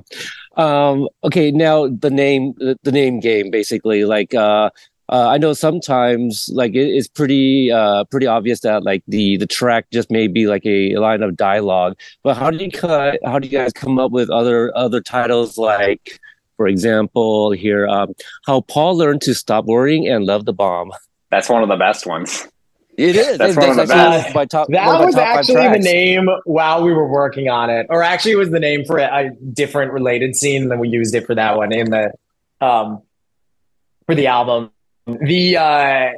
Um, 0.57 1.07
okay, 1.23 1.51
now 1.51 1.87
the 1.87 2.09
name, 2.09 2.53
the 2.59 2.91
name 2.91 3.21
game, 3.21 3.49
basically. 3.49 4.03
Like, 4.03 4.33
uh, 4.33 4.71
uh, 5.09 5.27
I 5.27 5.37
know 5.37 5.53
sometimes, 5.53 6.49
like, 6.53 6.75
it, 6.75 6.87
it's 6.87 7.07
pretty, 7.07 7.71
uh, 7.71 8.03
pretty 8.05 8.27
obvious 8.27 8.59
that 8.61 8.83
like 8.83 9.03
the 9.07 9.37
the 9.37 9.47
track 9.47 9.87
just 9.91 10.11
may 10.11 10.27
be 10.27 10.45
like 10.45 10.65
a 10.65 10.95
line 10.97 11.23
of 11.23 11.35
dialogue. 11.35 11.97
But 12.23 12.37
how 12.37 12.51
do 12.51 12.63
you 12.63 12.71
cut? 12.71 13.19
How 13.25 13.39
do 13.39 13.47
you 13.47 13.57
guys 13.57 13.73
come 13.73 13.97
up 13.97 14.11
with 14.11 14.29
other 14.29 14.71
other 14.77 15.01
titles? 15.01 15.57
Like, 15.57 16.19
for 16.57 16.67
example, 16.67 17.51
here, 17.51 17.87
um, 17.87 18.13
how 18.45 18.61
Paul 18.61 18.97
learned 18.97 19.21
to 19.21 19.33
stop 19.33 19.65
worrying 19.65 20.07
and 20.07 20.25
love 20.25 20.45
the 20.45 20.53
bomb. 20.53 20.91
That's 21.31 21.49
one 21.49 21.63
of 21.63 21.69
the 21.69 21.77
best 21.77 22.05
ones. 22.05 22.47
It 22.97 23.15
is. 23.15 23.37
That's 23.37 23.55
one 23.55 23.79
of 23.79 23.87
the 23.87 23.93
actually 23.93 24.23
best. 24.23 24.35
My 24.35 24.45
top, 24.45 24.67
one 24.67 24.73
That 24.73 24.87
of 24.87 24.99
my 24.99 25.05
was 25.05 25.15
top 25.15 25.23
five 25.23 25.37
actually 25.37 25.67
the 25.69 25.79
name 25.79 26.27
while 26.43 26.83
we 26.83 26.91
were 26.91 27.07
working 27.07 27.47
on 27.49 27.69
it, 27.69 27.87
or 27.89 28.03
actually, 28.03 28.33
it 28.33 28.37
was 28.37 28.49
the 28.51 28.59
name 28.59 28.83
for 28.85 28.97
a, 28.97 29.05
a 29.05 29.29
different 29.53 29.93
related 29.93 30.35
scene, 30.35 30.63
and 30.63 30.71
then 30.71 30.79
we 30.79 30.89
used 30.89 31.15
it 31.15 31.25
for 31.25 31.33
that 31.33 31.55
one 31.55 31.71
in 31.71 31.89
the 31.89 32.11
um 32.59 33.01
for 34.05 34.15
the 34.15 34.27
album. 34.27 34.71
The 35.21 35.57
uh 35.57 36.11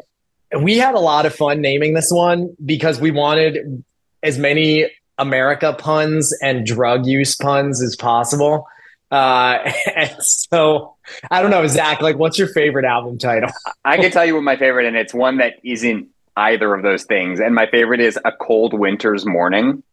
we 0.60 0.78
had 0.78 0.96
a 0.96 1.00
lot 1.00 1.26
of 1.26 1.34
fun 1.34 1.62
naming 1.62 1.94
this 1.94 2.12
one 2.12 2.56
because 2.64 3.00
we 3.00 3.12
wanted 3.12 3.84
as 4.24 4.38
many 4.38 4.92
America 5.18 5.74
puns 5.74 6.34
and 6.42 6.66
drug 6.66 7.06
use 7.06 7.36
puns 7.36 7.82
as 7.82 7.96
possible. 7.96 8.68
Uh, 9.10 9.72
and 9.96 10.12
so 10.22 10.96
I 11.30 11.42
don't 11.42 11.52
know, 11.52 11.66
Zach. 11.68 12.02
Like, 12.02 12.18
what's 12.18 12.38
your 12.38 12.48
favorite 12.48 12.86
album 12.86 13.18
title? 13.18 13.50
I 13.86 13.98
can 13.98 14.12
tell 14.12 14.26
you 14.26 14.36
what 14.36 14.44
my 14.44 14.58
favorite, 14.58 14.86
and 14.86 14.96
it's 14.96 15.14
one 15.14 15.38
that 15.38 15.56
isn't 15.64 16.10
either 16.36 16.74
of 16.74 16.84
those 16.84 17.04
things. 17.04 17.40
And 17.40 17.54
my 17.54 17.68
favorite 17.68 18.00
is 18.00 18.18
a 18.24 18.32
cold 18.32 18.74
winter's 18.74 19.26
morning. 19.26 19.84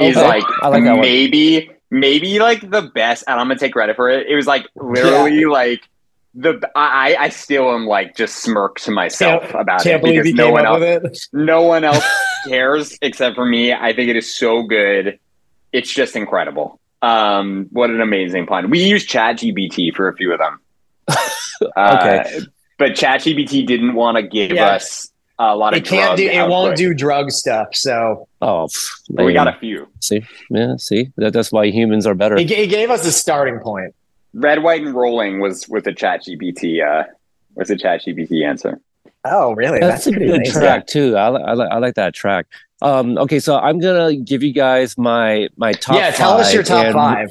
Is 0.00 0.16
like, 0.16 0.44
I 0.62 0.68
like 0.68 0.84
that 0.84 0.92
one. 0.92 1.00
maybe 1.02 1.70
maybe 1.90 2.38
like 2.38 2.68
the 2.68 2.82
best, 2.82 3.24
and 3.26 3.38
I'm 3.38 3.48
gonna 3.48 3.60
take 3.60 3.74
credit 3.74 3.94
for 3.94 4.08
it. 4.08 4.26
It 4.26 4.34
was 4.34 4.46
like 4.46 4.66
literally 4.74 5.44
like 5.44 5.86
the 6.34 6.60
I 6.74 7.16
I 7.18 7.28
still 7.28 7.72
am 7.74 7.86
like 7.86 8.16
just 8.16 8.36
smirk 8.36 8.78
to 8.80 8.90
myself 8.90 9.52
about 9.54 9.82
Can't 9.82 9.96
it 9.96 10.02
believe 10.02 10.22
because 10.24 10.34
no 10.38 10.50
one 10.50 10.66
up 10.66 10.72
else 10.74 10.80
with 10.80 11.04
it. 11.12 11.18
no 11.32 11.62
one 11.62 11.84
else 11.84 12.04
cares 12.48 12.96
except 13.02 13.34
for 13.36 13.44
me. 13.46 13.72
I 13.72 13.92
think 13.92 14.08
it 14.08 14.16
is 14.16 14.34
so 14.34 14.62
good. 14.62 15.18
It's 15.72 15.92
just 15.92 16.16
incredible. 16.16 16.80
Um, 17.02 17.66
what 17.72 17.90
an 17.90 18.00
amazing 18.00 18.46
pun. 18.46 18.70
We 18.70 18.82
used 18.84 19.08
ChatGPT 19.10 19.94
for 19.94 20.08
a 20.08 20.14
few 20.16 20.32
of 20.32 20.38
them. 20.38 20.60
Uh, 21.76 22.24
but 22.76 22.92
ChatGPT 22.92 23.64
didn't 23.64 23.94
want 23.94 24.16
to 24.16 24.22
give 24.22 24.50
Yeah. 24.50 24.70
us 24.70 25.12
a 25.38 25.54
lot 25.56 25.74
of 25.74 25.78
It 25.78 25.84
can't 25.86 26.06
drug 26.06 26.16
do. 26.16 26.28
It 26.28 26.48
won't 26.48 26.76
do 26.76 26.92
drug 26.92 27.30
stuff. 27.30 27.68
So 27.72 28.26
Oh, 28.40 28.66
But 29.10 29.26
we 29.26 29.32
got 29.32 29.46
a 29.46 29.56
few. 29.60 29.86
See, 30.00 30.22
yeah, 30.50 30.74
see, 30.78 31.12
that, 31.18 31.32
that's 31.32 31.52
why 31.52 31.66
humans 31.66 32.04
are 32.04 32.14
better. 32.16 32.36
it, 32.36 32.50
it 32.50 32.68
gave 32.68 32.90
us 32.90 33.06
a 33.06 33.12
starting 33.12 33.60
point. 33.60 33.94
Red, 34.34 34.62
white, 34.62 34.82
and 34.82 34.94
rolling 34.94 35.40
was 35.40 35.68
with 35.68 35.84
the 35.84 35.92
ChatGPT. 35.92 36.82
Uh, 36.86 37.04
was 37.54 37.70
a 37.70 37.76
ChatGPT 37.76 38.46
answer. 38.46 38.80
Oh, 39.24 39.52
really? 39.52 39.78
That's, 39.78 40.06
a 40.06 40.10
pretty 40.10 40.26
good 40.26 40.36
amazing. 40.36 40.60
track 40.60 40.86
too. 40.86 41.16
I, 41.16 41.26
I, 41.28 41.52
like 41.52 41.70
I 41.70 41.78
like 41.78 41.94
that 41.94 42.14
track. 42.14 42.46
Um, 42.80 43.16
okay, 43.18 43.38
so 43.38 43.56
I'm 43.56 43.78
gonna 43.78 44.16
give 44.16 44.42
you 44.42 44.52
guys 44.52 44.98
my 44.98 45.48
my 45.56 45.72
top. 45.72 45.96
yeah, 45.96 46.10
tell 46.10 46.32
us 46.32 46.52
your 46.52 46.64
top 46.64 46.86
and, 46.86 46.94
five. 46.94 47.28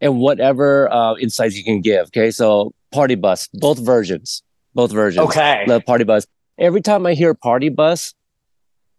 and 0.00 0.18
whatever 0.18 0.92
uh, 0.92 1.14
insights 1.16 1.56
you 1.56 1.62
can 1.62 1.80
give. 1.80 2.08
Okay, 2.08 2.32
so 2.32 2.72
Party 2.90 3.14
Bus, 3.14 3.48
both 3.54 3.78
versions, 3.78 4.42
both 4.74 4.90
versions. 4.90 5.24
Okay. 5.28 5.64
The 5.68 5.80
Party 5.80 6.02
Bus, 6.02 6.26
every 6.58 6.80
time 6.80 7.06
I 7.06 7.14
hear 7.14 7.34
Party 7.34 7.68
Bus, 7.68 8.14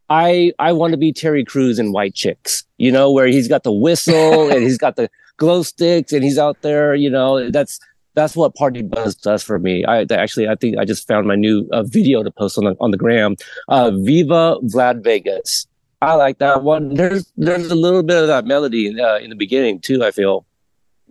I 0.09 0.53
I 0.57 0.71
want 0.71 0.91
to 0.91 0.97
be 0.97 1.11
Terry 1.11 1.43
Crews 1.43 1.77
in 1.77 1.91
White 1.91 2.13
Chicks, 2.13 2.63
you 2.77 2.91
know, 2.91 3.11
where 3.11 3.27
he's 3.27 3.49
got 3.49 3.63
the 3.63 3.73
whistle 3.73 4.49
and 4.51 4.61
he's 4.63 4.77
got 4.77 4.95
the 4.95 5.09
glow 5.41 5.63
sticks 5.63 6.13
and 6.13 6.23
he's 6.23 6.37
out 6.37 6.61
there, 6.61 6.93
you 6.93 7.09
know. 7.09 7.49
That's 7.49 7.79
that's 8.13 8.35
what 8.35 8.53
Party 8.55 8.83
Bus 8.83 9.15
does 9.15 9.41
for 9.41 9.57
me. 9.57 9.83
I 9.85 10.05
actually 10.11 10.47
I 10.47 10.55
think 10.55 10.77
I 10.77 10.85
just 10.85 11.07
found 11.07 11.27
my 11.27 11.35
new 11.35 11.67
uh, 11.71 11.81
video 11.83 12.21
to 12.23 12.29
post 12.31 12.57
on 12.59 12.65
the 12.65 12.75
on 12.79 12.91
the 12.91 12.97
gram. 12.97 13.35
Uh, 13.67 13.89
Viva 14.07 14.57
Vlad 14.73 15.03
Vegas. 15.03 15.65
I 16.01 16.13
like 16.15 16.37
that 16.39 16.63
one. 16.63 16.93
There's 16.93 17.25
there's 17.37 17.71
a 17.71 17.75
little 17.85 18.03
bit 18.03 18.21
of 18.21 18.27
that 18.27 18.45
melody 18.45 18.83
uh, 19.07 19.17
in 19.17 19.29
the 19.33 19.35
beginning 19.45 19.79
too. 19.81 20.03
I 20.03 20.11
feel. 20.11 20.45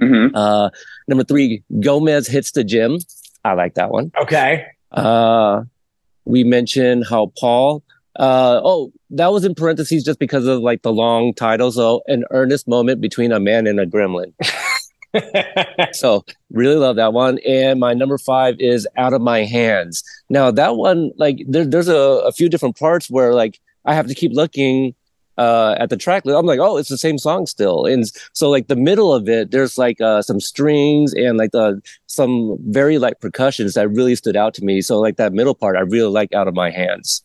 Mhm. 0.01 0.31
Uh, 0.35 0.71
number 1.09 1.25
three, 1.25 1.63
Gomez 1.81 2.27
hits 2.27 2.53
the 2.53 2.65
gym. 2.65 2.99
I 3.45 3.53
like 3.53 3.75
that 3.75 3.91
one. 3.91 4.13
Okay. 4.23 4.65
Uh, 4.93 5.65
we 6.25 6.45
mentioned 6.45 7.05
how 7.11 7.33
Paul. 7.39 7.83
Uh, 8.17 8.61
oh, 8.65 8.93
that 9.11 9.33
was 9.33 9.45
in 9.45 9.55
parentheses 9.55 10.05
just 10.05 10.19
because 10.19 10.47
of 10.47 10.61
like 10.61 10.83
the 10.83 10.93
long 10.93 11.35
title. 11.35 11.73
So, 11.73 12.03
an 12.07 12.25
earnest 12.31 12.69
moment 12.69 13.01
between 13.01 13.33
a 13.33 13.41
man 13.41 13.67
and 13.67 13.81
a 13.81 13.87
gremlin. 13.87 14.33
so, 15.95 16.25
really 16.51 16.77
love 16.77 16.97
that 16.97 17.13
one. 17.13 17.39
And 17.47 17.81
my 17.81 17.95
number 17.95 18.19
five 18.19 18.57
is 18.61 18.87
Out 18.97 19.13
of 19.13 19.21
My 19.21 19.45
Hands. 19.45 20.03
Now, 20.29 20.51
that 20.53 20.77
one, 20.77 21.11
like, 21.17 21.45
there, 21.49 21.65
there's 21.65 21.89
a, 21.89 21.99
a 21.99 22.33
few 22.33 22.49
different 22.49 22.79
parts 22.79 23.11
where 23.11 23.35
like 23.35 23.61
I 23.85 23.95
have 23.95 24.07
to 24.07 24.15
keep 24.15 24.33
looking 24.33 24.95
uh, 25.39 25.75
at 25.79 25.89
the 25.89 25.97
tracklist. 25.97 26.39
I'm 26.39 26.47
like, 26.47 26.61
oh, 26.61 26.77
it's 26.77 26.91
the 26.91 26.99
same 26.99 27.19
song 27.19 27.47
still. 27.47 27.87
And 27.87 28.05
so, 28.33 28.51
like, 28.51 28.69
the 28.69 28.77
middle 28.77 29.13
of 29.13 29.29
it, 29.29 29.51
there's 29.51 29.79
like 29.79 30.01
uh, 30.01 30.23
some 30.23 30.39
strings 30.39 31.15
and 31.15 31.39
like 31.39 31.51
the 31.53 31.81
some 32.07 32.59
very 32.67 32.99
light 32.99 33.21
percussions 33.21 33.75
that 33.75 33.89
really 33.89 34.15
stood 34.15 34.37
out 34.37 34.55
to 34.55 34.65
me. 34.65 34.83
So, 34.83 35.01
like, 35.01 35.17
that 35.17 35.33
middle 35.33 35.55
part, 35.55 35.77
I 35.77 35.81
really 35.81 36.11
like 36.11 36.33
Out 36.33 36.47
of 36.47 36.55
My 36.55 36.71
Hands. 36.71 37.25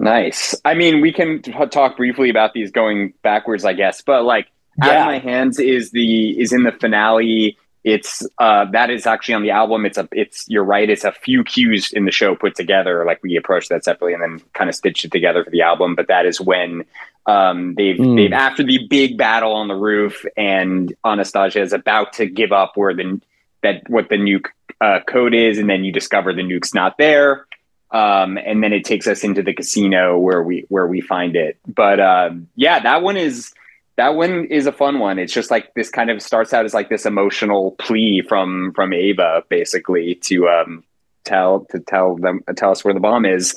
Nice. 0.00 0.54
I 0.64 0.72
mean, 0.74 1.02
we 1.02 1.12
can 1.12 1.42
t- 1.42 1.52
talk 1.70 1.96
briefly 1.98 2.30
about 2.30 2.54
these 2.54 2.70
going 2.70 3.12
backwards, 3.22 3.64
I 3.66 3.74
guess. 3.74 4.00
But 4.00 4.24
like, 4.24 4.46
out 4.82 4.92
Yeah. 4.92 5.00
of 5.02 5.06
my 5.06 5.18
hands 5.18 5.58
is 5.60 5.90
the 5.90 6.40
is 6.40 6.52
in 6.54 6.62
the 6.62 6.72
finale. 6.72 7.58
It's 7.84 8.26
uh 8.38 8.64
that 8.72 8.88
is 8.90 9.06
actually 9.06 9.34
on 9.34 9.42
the 9.42 9.50
album. 9.50 9.84
It's 9.84 9.98
a 9.98 10.08
it's 10.12 10.46
you're 10.48 10.64
right. 10.64 10.88
It's 10.88 11.04
a 11.04 11.12
few 11.12 11.44
cues 11.44 11.92
in 11.92 12.06
the 12.06 12.12
show 12.12 12.34
put 12.34 12.54
together. 12.54 13.04
Like 13.04 13.22
we 13.22 13.36
approached 13.36 13.68
that 13.68 13.84
separately 13.84 14.14
and 14.14 14.22
then 14.22 14.40
kind 14.54 14.70
of 14.70 14.76
stitched 14.76 15.04
it 15.04 15.12
together 15.12 15.44
for 15.44 15.50
the 15.50 15.60
album. 15.62 15.94
But 15.96 16.08
that 16.08 16.24
is 16.24 16.40
when 16.40 16.84
um 17.26 17.74
they've 17.74 17.96
Mm. 17.96 18.16
they've 18.16 18.32
after 18.32 18.62
the 18.62 18.86
big 18.88 19.18
battle 19.18 19.52
on 19.52 19.68
the 19.68 19.74
roof 19.74 20.24
and 20.36 20.94
Anastasia 21.04 21.60
is 21.60 21.74
about 21.74 22.14
to 22.14 22.26
give 22.26 22.52
up 22.52 22.72
where 22.74 22.94
the 22.94 23.20
that 23.62 23.82
what 23.90 24.08
the 24.08 24.16
nuke 24.16 24.46
uh, 24.80 25.00
code 25.06 25.34
is, 25.34 25.58
and 25.58 25.68
then 25.68 25.84
you 25.84 25.92
discover 25.92 26.32
the 26.32 26.40
nuke's 26.42 26.72
not 26.72 26.96
there 26.96 27.44
um, 27.92 28.38
and 28.38 28.62
then 28.62 28.72
it 28.72 28.84
takes 28.84 29.06
us 29.06 29.24
into 29.24 29.42
the 29.42 29.52
casino 29.52 30.18
where 30.18 30.42
we 30.42 30.64
where 30.68 30.86
we 30.86 31.00
find 31.00 31.36
it. 31.36 31.58
But 31.66 32.00
um, 32.00 32.48
yeah, 32.54 32.80
that 32.80 33.02
one 33.02 33.16
is 33.16 33.52
that 33.96 34.14
one 34.14 34.46
is 34.46 34.66
a 34.66 34.72
fun 34.72 34.98
one. 34.98 35.18
It's 35.18 35.32
just 35.32 35.50
like 35.50 35.74
this 35.74 35.90
kind 35.90 36.10
of 36.10 36.22
starts 36.22 36.52
out 36.52 36.64
as 36.64 36.72
like 36.72 36.88
this 36.88 37.04
emotional 37.04 37.72
plea 37.72 38.22
from 38.26 38.72
from 38.74 38.92
Ava, 38.92 39.42
basically 39.48 40.14
to 40.26 40.48
um, 40.48 40.84
tell 41.24 41.66
to 41.70 41.80
tell 41.80 42.16
them 42.16 42.42
tell 42.56 42.70
us 42.70 42.84
where 42.84 42.94
the 42.94 43.00
bomb 43.00 43.26
is, 43.26 43.54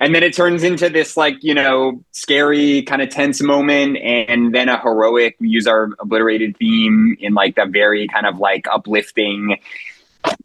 and 0.00 0.14
then 0.14 0.22
it 0.22 0.34
turns 0.34 0.62
into 0.62 0.88
this 0.88 1.16
like 1.16 1.36
you 1.42 1.54
know 1.54 2.02
scary 2.12 2.82
kind 2.82 3.02
of 3.02 3.10
tense 3.10 3.42
moment, 3.42 3.98
and 3.98 4.54
then 4.54 4.70
a 4.70 4.80
heroic. 4.80 5.36
We 5.40 5.48
use 5.48 5.66
our 5.66 5.90
obliterated 6.00 6.56
theme 6.56 7.16
in 7.20 7.34
like 7.34 7.56
the 7.56 7.66
very 7.66 8.08
kind 8.08 8.26
of 8.26 8.38
like 8.38 8.66
uplifting 8.66 9.58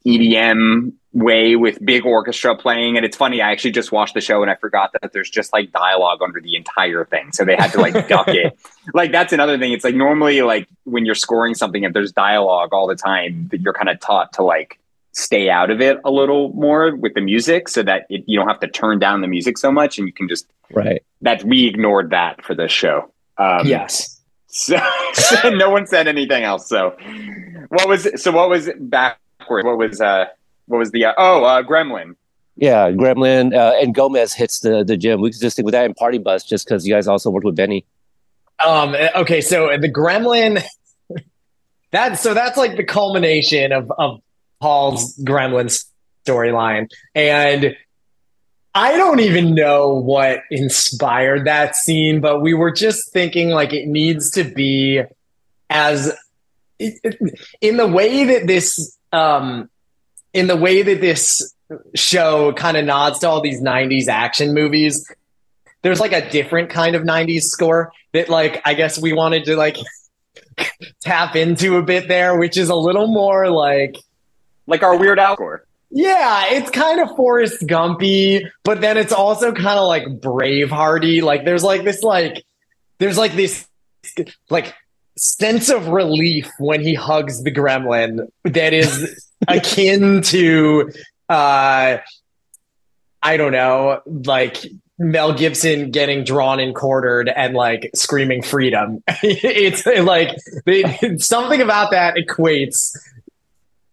EDM 0.06 0.93
way 1.12 1.56
with 1.56 1.84
big 1.84 2.06
orchestra 2.06 2.56
playing. 2.56 2.95
And 2.95 3.06
it's 3.06 3.17
funny, 3.17 3.41
I 3.41 3.52
actually 3.52 3.72
just 3.72 3.91
watched 3.91 4.13
the 4.13 4.22
show 4.22 4.41
and 4.41 4.52
I 4.52 4.56
forgot 4.56 4.91
that 5.02 5.12
there's 5.12 5.30
just 5.30 5.52
like 5.54 5.72
dialogue 5.72 6.22
under 6.22 6.39
the 6.39 6.56
entire 6.56 7.04
thing. 7.06 7.32
So 7.32 7.43
they 7.45 7.56
had 7.56 7.72
to 7.72 7.80
like 7.82 8.08
duck 8.08 8.28
it. 8.30 8.58
Like 8.93 9.12
that's 9.12 9.34
another 9.34 9.58
thing. 9.58 9.72
It's 9.74 9.84
like 9.84 9.95
normally 9.95 10.41
like 10.43 10.67
when 10.84 11.06
you're 11.06 11.15
scoring 11.15 11.56
something, 11.56 11.84
if 11.84 11.93
there's 11.93 12.12
dialogue 12.12 12.74
all 12.74 12.86
the 12.88 12.95
time, 12.95 13.48
that 13.52 13.62
you're 13.62 13.74
kind 13.74 13.89
of 13.89 14.00
taught 14.00 14.34
to 14.34 14.43
like 14.43 14.80
stay 15.13 15.50
out 15.50 15.72
of 15.72 15.82
it 15.82 15.98
a 16.06 16.12
little 16.12 16.50
more 16.54 16.95
with 16.95 17.15
the 17.15 17.22
music 17.22 17.67
so 17.67 17.82
that 17.82 18.06
it, 18.10 18.24
you 18.28 18.38
don't 18.38 18.48
have 18.48 18.60
to 18.60 18.67
turn 18.67 19.00
down 19.00 19.22
the 19.22 19.28
music 19.28 19.58
so 19.58 19.72
much 19.72 19.98
and 19.98 20.08
you 20.08 20.13
can 20.13 20.28
just 20.28 20.48
Right. 20.72 21.02
that 21.22 21.43
we 21.43 21.65
ignored 21.65 22.12
that 22.12 22.45
for 22.45 22.54
this 22.54 22.72
show. 22.72 23.12
Um, 23.39 23.65
yes. 23.65 24.22
so, 24.48 24.78
so 25.13 25.50
no 25.50 25.72
one 25.72 25.88
said 25.88 26.08
anything 26.08 26.43
else. 26.43 26.69
So 26.69 26.95
what 27.69 27.88
was 27.88 28.22
so 28.22 28.32
what 28.32 28.50
was 28.50 28.69
backward? 28.80 29.65
What 29.65 29.80
was 29.80 30.00
uh 30.00 30.26
what 30.69 30.77
was 30.77 30.91
the 30.91 31.05
uh, 31.05 31.13
oh 31.17 31.43
uh, 31.43 31.63
Gremlin? 31.63 32.15
Yeah, 32.55 32.91
Gremlin 32.91 33.55
uh, 33.55 33.73
and 33.82 33.93
Gomez 33.95 34.34
hits 34.34 34.60
the 34.60 34.84
the 34.84 34.95
gym. 34.95 35.19
We 35.21 35.32
could 35.32 35.41
just 35.41 35.55
stick 35.55 35.65
with 35.65 35.73
that 35.73 35.86
and 35.86 35.95
Party 35.95 36.19
Bus 36.19 36.43
just 36.43 36.65
because 36.65 36.86
you 36.86 36.93
guys 36.93 37.08
also 37.08 37.29
worked 37.29 37.45
with 37.45 37.55
Benny. 37.55 37.86
Um. 38.65 38.95
Okay. 39.15 39.41
So 39.41 39.75
the 39.77 39.91
Gremlin. 39.91 40.63
That 41.91 42.19
so 42.19 42.36
that's 42.36 42.55
like 42.55 42.77
the 42.77 42.84
culmination 42.84 43.71
of 43.71 43.91
of 43.97 44.21
Paul's 44.62 45.17
Gremlin 45.17 45.75
storyline, 46.23 46.88
and 47.15 47.75
I 48.75 48.95
don't 48.95 49.21
even 49.21 49.55
know 49.55 49.95
what 49.95 50.41
inspired 50.51 51.47
that 51.47 51.75
scene, 51.75 52.21
but 52.21 52.41
we 52.41 52.53
were 52.53 52.69
just 52.71 53.12
thinking 53.12 53.49
like 53.49 53.73
it 53.73 53.88
needs 53.88 54.29
to 54.32 54.43
be 54.43 55.01
as 55.71 56.15
in 56.77 57.77
the 57.77 57.88
way 57.88 58.23
that 58.23 58.45
this 58.45 58.95
um 59.12 59.67
in 60.34 60.48
the 60.48 60.58
way 60.58 60.82
that 60.82 61.02
this 61.02 61.54
show 61.96 62.52
kind 62.54 62.78
of 62.78 62.86
nods 62.86 63.20
to 63.20 63.28
all 63.30 63.42
these 63.42 63.62
90s 63.62 64.08
action 64.08 64.54
movies 64.54 65.08
there's 65.82 66.00
like 66.00 66.12
a 66.13 66.30
different 66.30 66.70
kind 66.70 66.96
of 66.96 67.04
90s 67.04 67.44
score 67.44 67.92
that 68.13 68.28
like 68.28 68.62
i 68.65 68.74
guess 68.74 69.00
we 69.00 69.13
wanted 69.13 69.46
to 69.46 69.56
like 69.56 69.78
tap 71.02 71.36
into 71.36 71.78
a 71.78 71.84
bit 71.84 72.08
there 72.08 72.38
which 72.38 72.58
is 72.58 72.70
a 72.70 72.76
little 72.76 73.08
more 73.08 73.50
like 73.50 73.96
Like 74.68 74.84
our 74.84 74.98
Weird 74.98 75.20
Al 75.20 75.36
score. 75.36 75.65
yeah, 75.92 76.46
it's 76.50 76.70
kind 76.70 77.00
of 77.02 77.15
Forrest 77.15 77.62
Gumpy, 77.65 78.46
but 78.63 78.82
then 78.82 78.98
it's 78.98 79.12
also 79.13 79.52
kind 79.52 79.80
of 79.80 79.88
like 79.88 80.04
Bravehearty. 80.22 81.24
Like 81.24 81.44
there's 81.46 81.63
like 81.63 81.84
this 81.84 82.04
like 82.04 82.44
there's 83.00 83.18
like 83.18 83.34
this 83.34 83.68
like 84.52 84.76
sense 85.18 85.70
of 85.70 85.88
relief 85.88 86.48
when 86.60 86.82
he 86.82 86.94
hugs 86.94 87.42
the 87.44 87.52
gremlin 87.52 88.28
that 88.44 88.74
is 88.74 89.29
akin 89.57 90.21
to 90.23 90.91
uh 91.27 91.97
I 93.21 93.38
don't 93.38 93.51
know, 93.51 94.01
like 94.05 94.65
Mel 94.97 95.33
Gibson 95.33 95.91
getting 95.91 96.23
drawn 96.23 96.59
and 96.59 96.75
quartered 96.75 97.29
and 97.29 97.53
like 97.53 97.89
screaming 97.95 98.41
freedom. 98.41 99.03
it's 99.23 99.85
like 99.85 100.38
it, 100.65 101.21
something 101.21 101.62
about 101.62 101.91
that 101.91 102.15
equates 102.15 102.95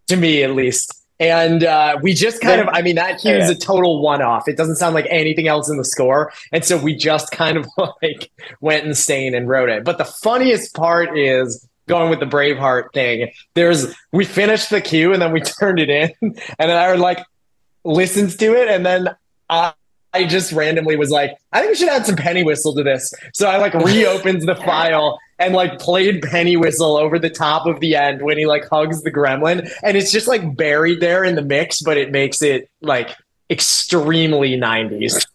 to 0.09 0.17
me 0.17 0.43
at 0.43 0.53
least. 0.53 0.93
And 1.19 1.65
uh, 1.65 1.99
we 2.03 2.13
just 2.13 2.43
kind 2.43 2.61
of, 2.61 2.69
I 2.71 2.83
mean, 2.83 2.97
that 2.97 3.21
cue 3.21 3.33
is 3.33 3.49
a 3.49 3.55
total 3.55 4.03
one 4.03 4.21
off. 4.21 4.49
It 4.49 4.57
doesn't 4.59 4.77
sound 4.77 4.95
like 4.95 5.07
anything 5.09 5.49
else 5.49 5.71
in 5.71 5.79
the 5.79 5.85
score. 5.85 6.31
And 6.53 6.63
so 6.63 6.77
we 6.77 6.95
just 6.95 7.31
kind 7.31 7.57
of 7.57 7.67
like 8.03 8.31
went 8.61 8.85
insane 8.85 9.35
and 9.35 9.49
wrote 9.49 9.71
it. 9.71 9.83
But 9.83 9.97
the 9.97 10.05
funniest 10.05 10.75
part 10.75 11.17
is 11.17 11.67
going 11.89 12.11
with 12.11 12.21
the 12.21 12.27
Braveheart 12.27 12.93
thing. 12.93 13.31
There's, 13.55 13.95
we 14.13 14.25
finished 14.25 14.71
the 14.71 14.81
cue 14.81 15.13
and 15.13 15.23
then 15.23 15.33
we 15.33 15.41
turned 15.61 15.79
it 15.79 15.91
in. 15.91 16.13
And 16.21 16.37
then 16.59 16.77
I 16.77 16.91
would 16.91 17.01
like 17.01 17.25
listens 17.85 18.37
to 18.37 18.55
it. 18.55 18.69
And 18.69 18.85
then 18.85 19.09
I, 19.49 19.73
I 20.13 20.25
just 20.25 20.53
randomly 20.53 20.97
was 20.97 21.11
like, 21.11 21.37
I 21.53 21.61
think 21.61 21.73
we 21.73 21.77
should 21.77 21.89
add 21.89 22.07
some 22.07 22.17
penny 22.17 22.43
whistle 22.43 22.75
to 22.75 22.83
this. 22.83 23.13
So 23.35 23.49
I 23.49 23.59
like 23.59 23.75
reopened 23.75 24.43
the 24.43 24.57
file 24.65 25.19
and 25.39 25.55
like 25.55 25.79
played 25.79 26.23
penny 26.23 26.57
whistle 26.57 26.97
over 26.97 27.19
the 27.19 27.31
top 27.31 27.67
of 27.67 27.81
the 27.81 27.97
end 27.97 28.23
when 28.23 28.39
he 28.39 28.47
like 28.47 28.67
hugs 28.69 29.03
the 29.03 29.13
gremlin. 29.13 29.71
And 29.83 29.97
it's 29.97 30.11
just 30.11 30.27
like 30.27 30.57
buried 30.57 31.01
there 31.01 31.23
in 31.23 31.35
the 31.35 31.43
mix, 31.43 31.83
but 31.83 31.99
it 31.99 32.11
makes 32.11 32.41
it 32.43 32.71
like 32.81 33.11
extremely 33.51 34.57
90s. 34.57 35.27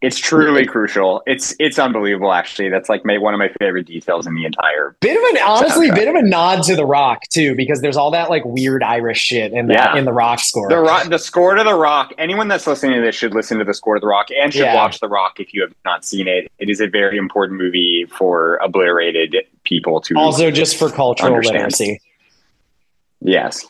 It's 0.00 0.18
truly 0.18 0.64
crucial. 0.64 1.22
It's 1.26 1.54
it's 1.58 1.78
unbelievable. 1.78 2.32
Actually, 2.32 2.70
that's 2.70 2.88
like 2.88 3.04
my, 3.04 3.18
one 3.18 3.34
of 3.34 3.38
my 3.38 3.48
favorite 3.58 3.86
details 3.86 4.26
in 4.26 4.34
the 4.34 4.44
entire. 4.46 4.96
Bit 5.00 5.16
of 5.18 5.22
an 5.36 5.42
honestly, 5.46 5.88
Soundtrack. 5.90 5.94
bit 5.94 6.08
of 6.08 6.14
a 6.14 6.22
nod 6.22 6.62
to 6.64 6.76
the 6.76 6.86
rock 6.86 7.22
too, 7.30 7.54
because 7.54 7.80
there's 7.82 7.96
all 7.96 8.10
that 8.12 8.30
like 8.30 8.42
weird 8.44 8.82
Irish 8.82 9.18
shit 9.18 9.52
in 9.52 9.66
the 9.66 9.74
Yeah. 9.74 9.96
in 9.96 10.04
the 10.06 10.12
rock 10.12 10.38
score. 10.38 10.68
The 10.68 10.78
rock, 10.78 11.08
the 11.08 11.18
score 11.18 11.54
to 11.54 11.64
the 11.64 11.74
Rock. 11.74 12.12
Anyone 12.18 12.48
that's 12.48 12.66
listening 12.66 12.94
to 12.96 13.02
this 13.02 13.14
should 13.14 13.34
listen 13.34 13.58
to 13.58 13.64
the 13.64 13.74
score 13.74 13.96
to 13.96 14.00
the 14.00 14.06
Rock 14.06 14.28
and 14.30 14.52
should 14.52 14.62
Yeah. 14.62 14.74
watch 14.74 15.00
the 15.00 15.08
Rock 15.08 15.40
if 15.40 15.52
you 15.52 15.60
have 15.62 15.74
not 15.84 16.04
seen 16.04 16.26
it. 16.28 16.50
It 16.58 16.70
is 16.70 16.80
a 16.80 16.86
very 16.86 17.18
important 17.18 17.58
movie 17.58 18.06
for 18.08 18.56
obliterated 18.56 19.36
people 19.64 20.00
to 20.02 20.14
also 20.16 20.50
just 20.50 20.78
for 20.78 20.88
cultural 20.90 21.34
Understand. 21.34 21.58
literacy. 21.58 22.00
Yes, 23.20 23.66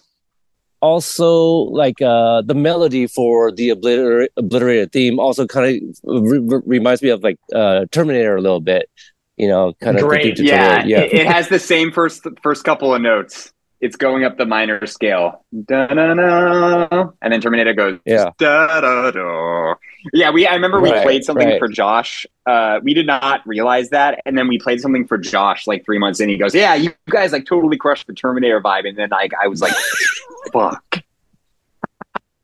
Also, 0.81 1.31
like 1.73 2.01
uh, 2.03 2.43
the 2.43 2.55
melody 2.55 3.07
for 3.07 3.51
the 3.51 3.71
obliter- 3.71 4.29
obliterated 4.37 4.93
theme 4.93 5.19
also 5.19 5.47
kind 5.47 5.83
of 6.05 6.23
re- 6.23 6.39
re- 6.39 6.62
reminds 6.67 7.03
me 7.03 7.09
of 7.09 7.23
like 7.23 7.39
uh, 7.55 7.87
Terminator 7.91 8.37
a 8.37 8.41
little 8.41 8.61
bit. 8.61 8.89
You 9.37 9.49
know, 9.49 9.75
kind 9.83 9.97
of 9.99 10.03
Great. 10.09 10.39
yeah, 10.39 10.85
yeah. 10.85 11.01
It, 11.01 11.12
it 11.12 11.27
has 11.27 11.49
the 11.49 11.59
same 11.59 11.93
first 11.93 12.27
first 12.43 12.65
couple 12.65 12.95
of 12.95 13.03
notes. 13.03 13.53
It's 13.83 13.97
going 13.97 14.25
up 14.25 14.39
the 14.39 14.47
minor 14.47 14.87
scale, 14.87 15.45
Da-da-da. 15.67 17.09
and 17.21 17.33
then 17.33 17.41
Terminator 17.43 17.75
goes 17.75 17.99
Yeah. 18.07 18.31
da 18.39 18.81
da 18.81 19.11
da. 19.11 19.75
Yeah, 20.12 20.31
we. 20.31 20.47
I 20.47 20.55
remember 20.55 20.81
we 20.81 20.90
Right, 20.90 21.03
played 21.03 21.25
something 21.25 21.49
right. 21.49 21.59
for 21.59 21.69
Josh. 21.69 22.27
Uh, 22.47 22.81
we 22.83 22.95
did 22.95 23.07
not 23.07 23.47
realize 23.47 23.90
that, 23.90 24.21
and 24.27 24.37
then 24.38 24.47
we 24.49 24.59
played 24.59 24.81
something 24.81 25.07
for 25.07 25.19
Josh 25.19 25.66
like 25.66 25.85
three 25.85 25.99
months 25.99 26.21
in. 26.21 26.29
He 26.29 26.37
goes, 26.37 26.55
"Yeah, 26.55 26.75
you 26.75 26.92
guys 27.11 27.33
like 27.33 27.47
totally 27.47 27.77
crushed 27.77 28.07
the 28.07 28.12
Terminator 28.14 28.61
vibe," 28.61 28.88
and 28.88 28.97
then 28.97 29.09
like 29.11 29.33
I 29.42 29.49
was 29.49 29.61
like, 29.61 29.75
"Fuck." 30.53 31.03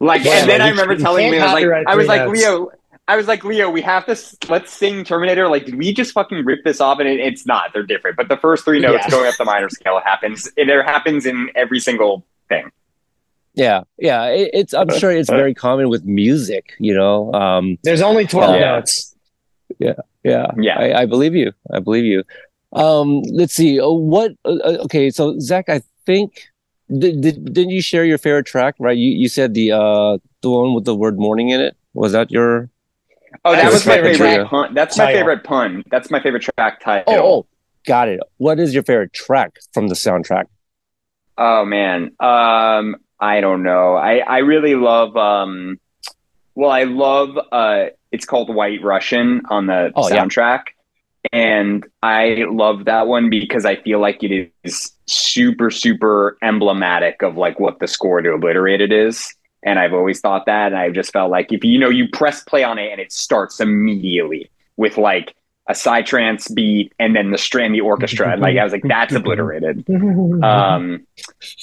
Like, 0.00 0.24
Yeah, 0.24 0.40
and 0.40 0.50
then 0.50 0.60
I 0.62 0.70
remember 0.70 0.96
telling 0.96 1.30
can't 1.30 1.32
me, 1.32 1.38
I 1.40 1.44
was 1.54 1.62
like, 1.62 1.86
I 1.86 1.94
was 1.94 2.06
like. 2.08 2.28
Leo, 2.28 2.70
I 3.08 3.16
was 3.16 3.26
like, 3.28 3.42
Leo, 3.44 3.68
we 3.68 3.82
have 3.82 4.06
to 4.06 4.12
s- 4.12 4.36
let's 4.48 4.72
sing 4.72 5.04
Terminator. 5.04 5.48
Like, 5.48 5.66
did 5.66 5.74
we 5.76 5.92
just 5.92 6.12
fucking 6.12 6.44
rip 6.44 6.62
this 6.64 6.80
off? 6.80 6.98
And 7.00 7.08
it, 7.08 7.18
it's 7.20 7.44
not. 7.46 7.72
They're 7.72 7.82
different. 7.82 8.16
But 8.16 8.28
the 8.28 8.36
first 8.36 8.64
three 8.64 8.78
notes 8.80 9.04
Yeah. 9.04 9.10
going 9.10 9.28
up 9.28 9.36
the 9.36 9.44
minor 9.44 9.68
scale 9.68 10.00
happens. 10.04 10.48
It 10.56 10.66
there 10.66 10.82
happens 10.84 11.26
in 11.26 11.50
every 11.56 11.78
single 11.80 12.24
thing. 12.48 12.70
Yeah, 13.54 13.82
yeah. 13.98 14.26
It, 14.26 14.50
it's 14.54 14.74
I'm 14.74 14.88
sure 14.98 15.10
it's 15.10 15.28
very 15.28 15.54
common 15.54 15.88
with 15.88 16.04
music. 16.04 16.74
You 16.78 16.94
know. 16.94 17.32
Um, 17.32 17.78
There's 17.82 18.00
only 18.00 18.26
12 18.26 18.54
Yeah. 18.54 18.60
notes. 18.60 19.14
yeah, 19.78 19.92
Yeah. 20.24 20.78
I, 20.78 21.02
I 21.02 21.06
believe 21.06 21.34
you. 21.34 21.52
I 21.72 21.78
believe 21.80 22.04
you. 22.04 22.24
Um, 22.72 23.20
let's 23.32 23.52
see. 23.54 23.78
Uh, 23.80 23.90
what? 23.90 24.32
Uh, 24.44 24.56
uh, 24.64 24.78
okay, 24.84 25.10
so 25.10 25.38
Zach, 25.38 25.68
I 25.68 25.82
think 26.06 26.48
did, 26.88 27.20
did 27.20 27.52
didn't 27.52 27.70
you 27.70 27.82
share 27.82 28.04
your 28.04 28.18
favorite 28.18 28.46
track? 28.46 28.74
Right? 28.78 28.96
You 28.96 29.10
you 29.10 29.28
said 29.28 29.52
the 29.54 29.72
uh 29.72 30.18
the 30.40 30.50
one 30.50 30.74
with 30.74 30.84
the 30.84 30.94
word 30.94 31.18
morning 31.18 31.50
in 31.50 31.60
it. 31.60 31.76
Was 31.94 32.12
that 32.12 32.30
your? 32.30 32.70
Oh, 33.44 33.52
that 33.52 33.70
was 33.72 33.86
my 33.86 33.92
my 33.92 33.96
favorite 33.96 34.16
favorite 34.18 34.36
track 34.36 34.48
pun. 34.48 34.74
That's 34.74 34.96
my 34.96 35.04
title. 35.06 35.20
favorite 35.20 35.44
pun. 35.44 35.82
That's 35.90 36.10
my 36.10 36.22
favorite 36.22 36.48
track 36.56 36.80
title. 36.80 37.14
Oh, 37.14 37.20
oh, 37.40 37.46
got 37.86 38.08
it. 38.08 38.20
What 38.38 38.58
is 38.58 38.72
your 38.72 38.82
favorite 38.82 39.12
track 39.12 39.58
from 39.74 39.88
the 39.88 39.94
soundtrack? 39.94 40.44
Oh 41.38 41.64
man. 41.64 42.12
Um 42.20 42.96
I 43.22 43.40
don't 43.40 43.62
know. 43.62 43.94
I 43.96 44.18
I 44.18 44.38
really 44.38 44.74
love 44.74 45.16
um 45.16 45.78
well 46.54 46.70
I 46.70 46.82
love 46.84 47.38
uh 47.52 47.86
it's 48.10 48.26
called 48.26 48.54
White 48.54 48.82
Russian 48.82 49.42
on 49.48 49.66
the 49.66 49.92
Oh, 49.94 50.08
yeah. 50.08 50.22
soundtrack. 50.24 50.62
And 51.32 51.86
I 52.02 52.44
love 52.50 52.86
that 52.86 53.06
one 53.06 53.30
because 53.30 53.64
I 53.64 53.76
feel 53.76 54.00
like 54.00 54.22
it 54.24 54.50
is 54.64 54.90
super 55.06 55.70
super 55.70 56.36
emblematic 56.42 57.22
of 57.22 57.36
like 57.36 57.60
what 57.60 57.78
the 57.78 57.86
score 57.86 58.20
to 58.20 58.32
Obliterated 58.32 58.92
is. 58.92 59.32
And 59.62 59.78
I've 59.78 59.92
always 59.94 60.20
thought 60.20 60.46
that 60.46 60.72
and 60.72 60.76
I've 60.76 60.92
just 60.92 61.12
felt 61.12 61.30
like 61.30 61.52
if 61.52 61.62
you 61.64 61.78
know 61.78 61.88
you 61.90 62.08
press 62.08 62.42
play 62.42 62.64
on 62.64 62.78
it 62.78 62.90
and 62.90 63.00
it 63.00 63.12
starts 63.12 63.60
immediately 63.60 64.50
with 64.76 64.98
like 64.98 65.34
a 65.68 65.74
psytrance 65.74 66.52
beat 66.52 66.92
and 66.98 67.14
then 67.14 67.30
the 67.30 67.38
strand 67.38 67.72
the 67.74 67.80
orchestra. 67.80 68.32
And 68.32 68.42
like 68.42 68.56
I 68.58 68.64
was 68.64 68.72
like 68.72 68.82
that's 68.86 69.14
obliterated. 69.14 69.84
Um 70.42 71.06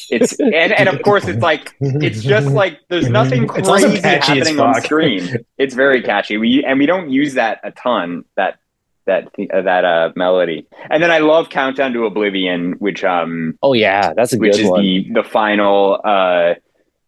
it's 0.09 0.39
and, 0.39 0.71
and 0.71 0.87
of 0.87 1.01
course 1.01 1.27
it's 1.27 1.41
like 1.41 1.75
it's 1.81 2.23
just 2.23 2.47
like 2.47 2.79
there's 2.89 3.09
nothing 3.09 3.47
crazy 3.47 3.99
happening 3.99 4.59
on 4.59 4.81
screen. 4.81 5.37
It's 5.57 5.75
very 5.75 6.01
catchy. 6.01 6.37
We 6.37 6.63
and 6.63 6.79
we 6.79 6.85
don't 6.85 7.09
use 7.09 7.33
that 7.33 7.59
a 7.63 7.71
ton 7.71 8.23
that 8.37 8.59
that 9.05 9.27
uh, 9.53 9.61
that 9.63 9.83
uh 9.83 10.11
melody. 10.15 10.65
And 10.89 11.03
then 11.03 11.11
i 11.11 11.17
love 11.17 11.49
countdown 11.49 11.91
to 11.93 12.05
oblivion 12.05 12.73
which 12.79 13.03
um 13.03 13.57
Oh 13.61 13.73
yeah, 13.73 14.13
that's 14.13 14.33
a 14.33 14.37
which 14.37 14.57
is 14.59 14.69
one. 14.69 14.81
the 14.81 15.07
the 15.13 15.23
final 15.23 15.99
uh 16.05 16.53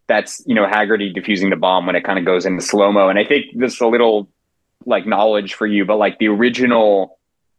that's 0.08 0.44
you 0.46 0.56
know 0.56 0.68
haggerty 0.68 1.14
defusing 1.14 1.52
the 1.52 1.56
bomb 1.56 1.86
when 1.86 1.96
it 1.96 2.04
kind 2.04 2.20
of 2.20 2.26
goes 2.26 2.46
into 2.46 2.62
slow 2.62 2.92
mo 2.92 3.08
and 3.08 3.18
i 3.18 3.24
think 3.24 3.46
this 3.56 3.80
a 3.80 3.88
little 3.88 4.28
like 4.86 5.06
knowledge 5.06 5.54
for 5.54 5.68
you 5.68 5.86
but 5.86 5.98
like 5.98 6.18
the 6.20 6.28
original 6.28 7.18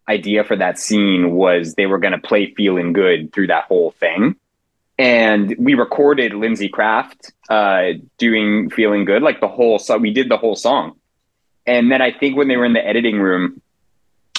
idea 0.08 0.44
for 0.44 0.56
that 0.56 0.78
scene 0.78 1.32
was 1.32 1.74
they 1.74 1.86
were 1.86 1.98
going 1.98 2.12
to 2.12 2.18
play 2.18 2.52
feeling 2.54 2.92
good 2.92 3.32
through 3.32 3.46
that 3.46 3.64
whole 3.64 3.92
thing 3.92 4.34
and 4.98 5.54
we 5.58 5.74
recorded 5.74 6.34
lindsay 6.34 6.68
kraft 6.68 7.32
uh 7.48 7.92
doing 8.18 8.68
feeling 8.70 9.04
good 9.04 9.22
like 9.22 9.40
the 9.40 9.48
whole 9.48 9.78
so 9.78 9.96
we 9.96 10.12
did 10.12 10.28
the 10.28 10.36
whole 10.36 10.56
song 10.56 10.96
and 11.66 11.90
then 11.90 12.02
i 12.02 12.12
think 12.12 12.36
when 12.36 12.48
they 12.48 12.56
were 12.56 12.64
in 12.64 12.72
the 12.72 12.86
editing 12.86 13.18
room 13.18 13.60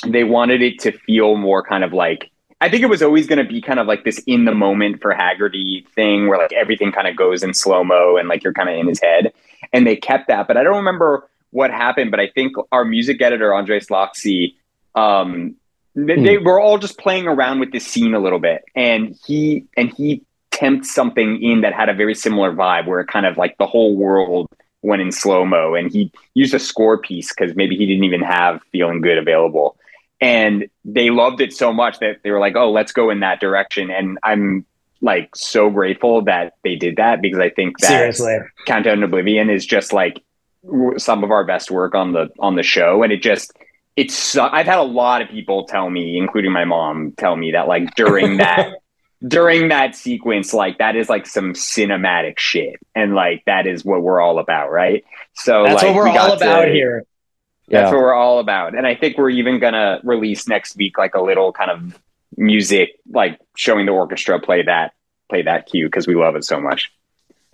they 0.05 0.23
wanted 0.23 0.61
it 0.61 0.79
to 0.79 0.91
feel 0.91 1.35
more 1.35 1.63
kind 1.63 1.83
of 1.83 1.93
like 1.93 2.29
I 2.63 2.69
think 2.69 2.81
it 2.81 2.87
was 2.87 3.03
always 3.03 3.27
going 3.27 3.39
to 3.39 3.43
be 3.43 3.59
kind 3.59 3.77
of 3.77 3.87
like 3.87 4.05
this 4.05 4.19
in 4.19 4.45
the 4.45 4.55
moment 4.55 5.01
for 5.01 5.13
Haggerty 5.13 5.85
thing 5.95 6.29
where 6.29 6.37
like 6.37 6.53
everything 6.53 6.93
kind 6.93 7.09
of 7.09 7.17
goes 7.17 7.43
in 7.43 7.53
slow 7.53 7.83
mo 7.83 8.15
and 8.15 8.29
like 8.29 8.41
you're 8.41 8.53
kind 8.53 8.69
of 8.69 8.77
in 8.77 8.87
his 8.87 9.01
head. 9.01 9.33
And 9.73 9.85
they 9.85 9.97
kept 9.97 10.29
that, 10.29 10.47
but 10.47 10.55
I 10.55 10.63
don't 10.63 10.77
remember 10.77 11.27
what 11.53 11.71
happened. 11.71 12.11
But 12.11 12.19
I 12.19 12.27
think 12.27 12.55
our 12.71 12.85
music 12.85 13.21
editor, 13.21 13.53
Andres 13.53 13.87
Loxy, 13.87 14.55
um, 14.95 15.55
they, 15.95 16.21
they 16.21 16.37
were 16.37 16.59
all 16.59 16.77
just 16.77 16.97
playing 16.97 17.27
around 17.27 17.59
with 17.59 17.71
this 17.71 17.85
scene 17.85 18.13
a 18.13 18.19
little 18.19 18.39
bit. 18.39 18.63
And 18.75 19.17
he, 19.25 19.65
and 19.77 19.93
he 19.93 20.23
tempted 20.51 20.85
something 20.85 21.41
in 21.41 21.61
that 21.61 21.73
had 21.73 21.89
a 21.89 21.93
very 21.93 22.15
similar 22.15 22.53
vibe 22.53 22.87
where 22.87 22.99
it 22.99 23.07
kind 23.07 23.25
of 23.25 23.37
like 23.37 23.57
the 23.57 23.67
whole 23.67 23.95
world 23.95 24.49
went 24.81 25.01
in 25.01 25.11
slow 25.11 25.45
mo. 25.45 25.75
And 25.75 25.91
he 25.91 26.11
used 26.33 26.53
a 26.53 26.59
score 26.59 26.97
piece 26.97 27.33
because 27.33 27.55
maybe 27.55 27.75
he 27.75 27.85
didn't 27.85 28.03
even 28.03 28.21
have 28.21 28.61
Feeling 28.71 29.01
Good 29.01 29.17
available 29.17 29.77
and 30.23 30.69
they 30.85 31.09
loved 31.09 31.41
it 31.41 31.53
so 31.53 31.73
much 31.73 31.99
that 31.99 32.19
they 32.23 32.31
were 32.31 32.39
like 32.39 32.55
oh 32.55 32.71
let's 32.71 32.93
go 32.93 33.09
in 33.09 33.19
that 33.19 33.41
direction 33.41 33.91
and 33.91 34.17
i'm 34.23 34.65
like 35.01 35.35
so 35.35 35.69
grateful 35.69 36.21
that 36.21 36.53
they 36.63 36.75
did 36.75 36.95
that 36.95 37.21
because 37.21 37.39
i 37.39 37.49
think 37.49 37.77
that 37.79 37.89
Seriously. 37.89 38.37
countdown 38.65 38.99
to 38.99 39.05
oblivion 39.05 39.49
is 39.49 39.65
just 39.65 39.91
like 39.91 40.23
some 40.97 41.23
of 41.23 41.31
our 41.31 41.43
best 41.43 41.69
work 41.71 41.95
on 41.95 42.13
the 42.13 42.29
on 42.39 42.55
the 42.55 42.63
show 42.63 43.03
and 43.03 43.11
it 43.11 43.21
just 43.21 43.51
it's 43.95 44.37
i've 44.37 44.65
had 44.65 44.77
a 44.79 44.83
lot 44.83 45.21
of 45.21 45.29
people 45.29 45.65
tell 45.65 45.89
me 45.89 46.17
including 46.17 46.51
my 46.51 46.65
mom 46.65 47.11
tell 47.17 47.35
me 47.35 47.51
that 47.51 47.67
like 47.67 47.93
during 47.95 48.37
that 48.43 48.71
during 49.27 49.69
that 49.69 49.95
sequence 49.95 50.53
like 50.53 50.77
that 50.79 50.95
is 50.95 51.09
like 51.09 51.25
some 51.27 51.53
cinematic 51.53 52.39
shit 52.39 52.75
and 52.95 53.13
like 53.13 53.43
that 53.45 53.67
is 53.67 53.83
what 53.85 54.01
we're 54.01 54.21
all 54.21 54.39
about 54.39 54.71
right 54.71 55.03
so 55.33 55.63
That's 55.63 55.83
like, 55.83 55.87
what 55.87 55.95
we're 55.95 56.11
we 56.11 56.17
all 56.17 56.27
got 56.29 56.39
to- 56.39 56.45
about 56.45 56.67
here. 56.69 57.03
that's 57.67 57.81
Yeah. 57.89 57.91
what 57.91 57.97
we're 58.01 58.13
all 58.13 58.39
about. 58.39 58.75
And 58.77 58.85
I 58.85 58.93
think 58.95 59.17
we're 59.17 59.31
even 59.31 59.59
gonna 59.59 59.99
release 60.03 60.47
next 60.47 60.75
week 60.75 60.97
like 60.97 61.15
a 61.15 61.21
little 61.21 61.51
kind 61.53 61.71
of 61.71 61.99
music, 62.37 62.99
like 63.09 63.39
showing 63.55 63.85
the 63.85 63.91
orchestra 63.93 64.39
play 64.39 64.63
that 64.63 64.93
play 65.29 65.41
that 65.43 65.65
cue 65.65 65.87
because 65.87 66.05
we 66.05 66.13
love 66.15 66.35
it 66.35 66.43
so 66.43 66.59
much. 66.61 66.91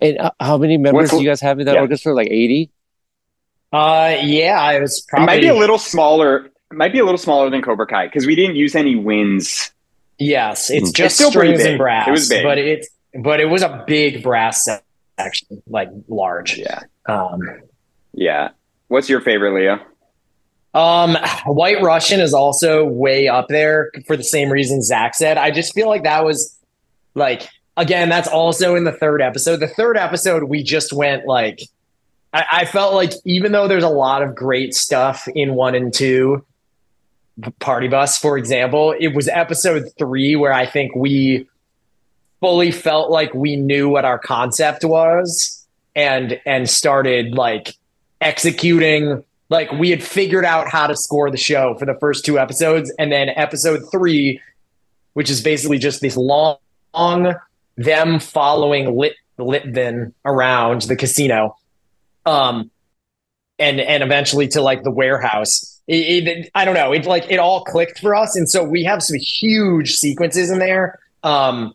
And 0.00 0.18
uh, 0.18 0.30
how 0.40 0.58
many 0.58 0.76
members 0.76 1.04
What's- 1.04 1.10
do 1.12 1.22
you 1.22 1.28
guys 1.30 1.40
have 1.40 1.58
in 1.60 1.66
that 1.66 1.74
yeah. 1.76 1.80
orchestra? 1.80 2.12
Like 2.12 2.28
eighty? 2.28 2.70
Uh, 3.72 4.16
yeah, 4.22 4.60
I 4.60 4.80
was 4.80 4.98
It 4.98 5.04
probably. 5.08 5.26
might 5.26 5.40
be 5.40 5.48
a 5.48 5.54
little 5.54 5.78
smaller. 5.78 6.46
It 6.46 6.52
might 6.76 6.92
be 6.92 6.98
a 6.98 7.04
little 7.04 7.18
smaller 7.18 7.50
than 7.50 7.62
Cobra 7.62 7.86
Kai 7.86 8.06
because 8.06 8.26
we 8.26 8.34
didn't 8.34 8.56
use 8.56 8.74
any 8.74 8.96
winds. 8.96 9.72
Yes, 10.18 10.70
it's 10.70 10.90
Mm. 10.90 10.94
just 10.94 11.06
It's 11.06 11.14
still 11.14 11.32
pretty 11.32 11.54
strings 11.54 11.68
and 11.70 11.78
brass. 11.78 12.08
It 12.08 12.10
was 12.10 12.28
big. 12.28 12.42
but 12.44 12.58
it's 12.58 12.88
but 13.22 13.40
it 13.40 13.46
was 13.46 13.62
a 13.62 13.82
big 13.86 14.22
brass 14.22 14.68
section, 15.18 15.62
like 15.68 15.88
large. 16.08 16.58
Yeah, 16.58 16.80
Um, 17.06 17.40
yeah. 18.12 18.50
What's 18.88 19.08
your 19.08 19.20
favorite, 19.20 19.54
Leo? 19.54 19.80
Um, 20.74 21.16
White 21.46 21.82
Russian 21.82 22.20
is 22.20 22.32
also 22.32 22.84
way 22.84 23.26
up 23.28 23.48
there 23.48 23.90
for 24.06 24.16
the 24.16 24.22
same 24.22 24.50
reason 24.50 24.82
Zach 24.82 25.14
said. 25.16 25.36
I 25.38 25.50
just 25.50 25.74
feel 25.74 25.88
like 25.88 26.04
that 26.04 26.24
was 26.24 26.56
like 27.14 27.48
again, 27.76 28.08
that's 28.08 28.28
also 28.28 28.74
in 28.76 28.84
the 28.84 28.92
third 28.92 29.22
episode. 29.22 29.58
The 29.60 29.68
third 29.68 29.96
episode, 29.96 30.44
we 30.44 30.62
just 30.62 30.92
went 30.92 31.26
like 31.26 31.60
I, 32.32 32.44
I 32.52 32.64
felt 32.64 32.94
like 32.94 33.12
even 33.24 33.52
though 33.52 33.68
there's 33.68 33.84
a 33.84 33.88
lot 33.88 34.22
of 34.22 34.34
great 34.34 34.74
stuff 34.74 35.28
in 35.34 35.54
one 35.54 35.74
and 35.74 35.92
two, 35.92 36.44
Party 37.58 37.88
Bus, 37.88 38.18
for 38.18 38.36
example, 38.36 38.94
it 38.98 39.14
was 39.14 39.28
episode 39.28 39.88
three 39.98 40.36
where 40.36 40.52
I 40.52 40.66
think 40.66 40.94
we 40.94 41.48
fully 42.40 42.70
felt 42.70 43.10
like 43.10 43.32
we 43.34 43.56
knew 43.56 43.88
what 43.88 44.04
our 44.04 44.18
concept 44.18 44.84
was 44.84 45.66
and 45.96 46.40
and 46.44 46.68
started 46.68 47.34
like 47.34 47.74
executing. 48.20 49.24
Like 49.48 49.72
we 49.72 49.90
had 49.90 50.02
figured 50.02 50.44
out 50.44 50.68
how 50.68 50.86
to 50.86 50.96
score 50.96 51.30
the 51.30 51.36
show 51.36 51.74
for 51.78 51.86
the 51.86 51.96
first 51.98 52.24
two 52.24 52.38
episodes 52.38 52.92
and 52.98 53.10
then 53.10 53.30
episode 53.30 53.82
three 53.90 54.40
which 55.14 55.30
is 55.30 55.40
basically 55.40 55.78
just 55.78 56.00
this 56.00 56.16
long, 56.16 56.56
long 56.94 57.34
them 57.76 58.18
following 58.20 58.96
lit 58.96 59.14
litvin 59.38 60.12
around 60.24 60.82
the 60.82 60.96
casino 60.96 61.56
um 62.26 62.70
and 63.58 63.80
and 63.80 64.02
eventually 64.02 64.48
to 64.48 64.60
like 64.62 64.82
the 64.82 64.90
warehouse. 64.90 65.80
It, 65.86 66.26
it- 66.28 66.50
i 66.54 66.64
don't 66.64 66.74
know. 66.74 66.92
It 66.92 67.04
like 67.06 67.30
it 67.30 67.38
all 67.38 67.64
clicked 67.64 67.98
for 67.98 68.14
us. 68.14 68.36
And 68.36 68.48
so 68.48 68.62
we 68.64 68.84
have 68.84 69.02
some 69.02 69.16
huge 69.18 69.94
sequences 69.96 70.50
in 70.50 70.58
there. 70.58 70.98
Um 71.22 71.74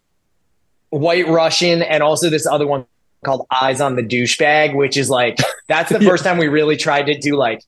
white 0.90 1.28
russian 1.28 1.82
and 1.82 2.02
also 2.02 2.30
this 2.30 2.48
other 2.48 2.66
one 2.66 2.86
called 3.26 3.46
eyes 3.52 3.82
on 3.82 3.96
the 3.98 4.04
douchebag 4.04 4.74
which 4.76 4.96
is 4.96 5.10
like 5.10 5.38
that's 5.68 5.92
the 5.92 6.00
first 6.10 6.24
time 6.24 6.38
we 6.38 6.48
really 6.48 6.78
tried 6.78 7.08
to 7.08 7.18
do 7.18 7.36
like 7.36 7.60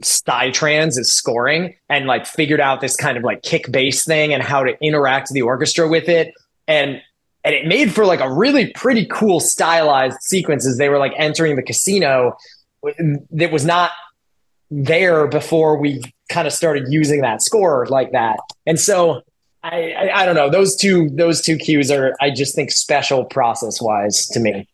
psytrance 0.00 0.98
is 0.98 1.12
scoring 1.12 1.74
and 1.88 2.06
like 2.06 2.26
figured 2.26 2.60
out 2.60 2.80
this 2.80 2.96
kind 2.96 3.16
of 3.16 3.24
like 3.24 3.42
kick 3.42 3.70
bass 3.70 4.04
thing 4.04 4.32
and 4.32 4.42
how 4.42 4.62
to 4.64 4.76
interact 4.82 5.28
the 5.32 5.42
orchestra 5.42 5.88
with 5.88 6.08
it. 6.08 6.32
And 6.66 7.02
and 7.44 7.54
it 7.54 7.66
made 7.66 7.92
for 7.92 8.04
like 8.04 8.20
a 8.20 8.32
really 8.32 8.70
pretty 8.72 9.06
cool 9.06 9.40
stylized 9.40 10.20
sequences. 10.20 10.76
They 10.78 10.88
were 10.88 10.98
like 10.98 11.12
entering 11.16 11.56
the 11.56 11.62
casino 11.62 12.36
that 13.30 13.50
was 13.50 13.64
not 13.64 13.92
there 14.70 15.26
before 15.26 15.78
we 15.78 16.02
kind 16.28 16.46
of 16.46 16.52
started 16.52 16.86
using 16.88 17.22
that 17.22 17.42
score 17.42 17.86
like 17.88 18.12
that. 18.12 18.38
And 18.66 18.78
so 18.78 19.22
I, 19.62 19.92
I 19.92 20.22
I 20.22 20.26
don't 20.26 20.36
know 20.36 20.50
those 20.50 20.76
two 20.76 21.10
those 21.10 21.42
two 21.42 21.56
cues 21.56 21.90
are 21.90 22.14
I 22.20 22.30
just 22.30 22.54
think 22.54 22.70
special 22.70 23.24
process 23.24 23.80
wise 23.80 24.26
to 24.28 24.40
me. 24.40 24.68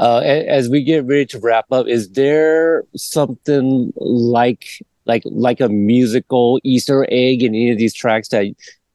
Uh, 0.00 0.18
as 0.18 0.68
we 0.68 0.84
get 0.84 1.04
ready 1.06 1.26
to 1.26 1.40
wrap 1.40 1.66
up, 1.72 1.88
is 1.88 2.10
there 2.10 2.84
something 2.94 3.92
like 3.96 4.66
like 5.06 5.22
like 5.24 5.60
a 5.60 5.68
musical 5.68 6.60
Easter 6.62 7.06
egg 7.10 7.42
in 7.42 7.54
any 7.54 7.70
of 7.70 7.78
these 7.78 7.94
tracks 7.94 8.28
that 8.28 8.46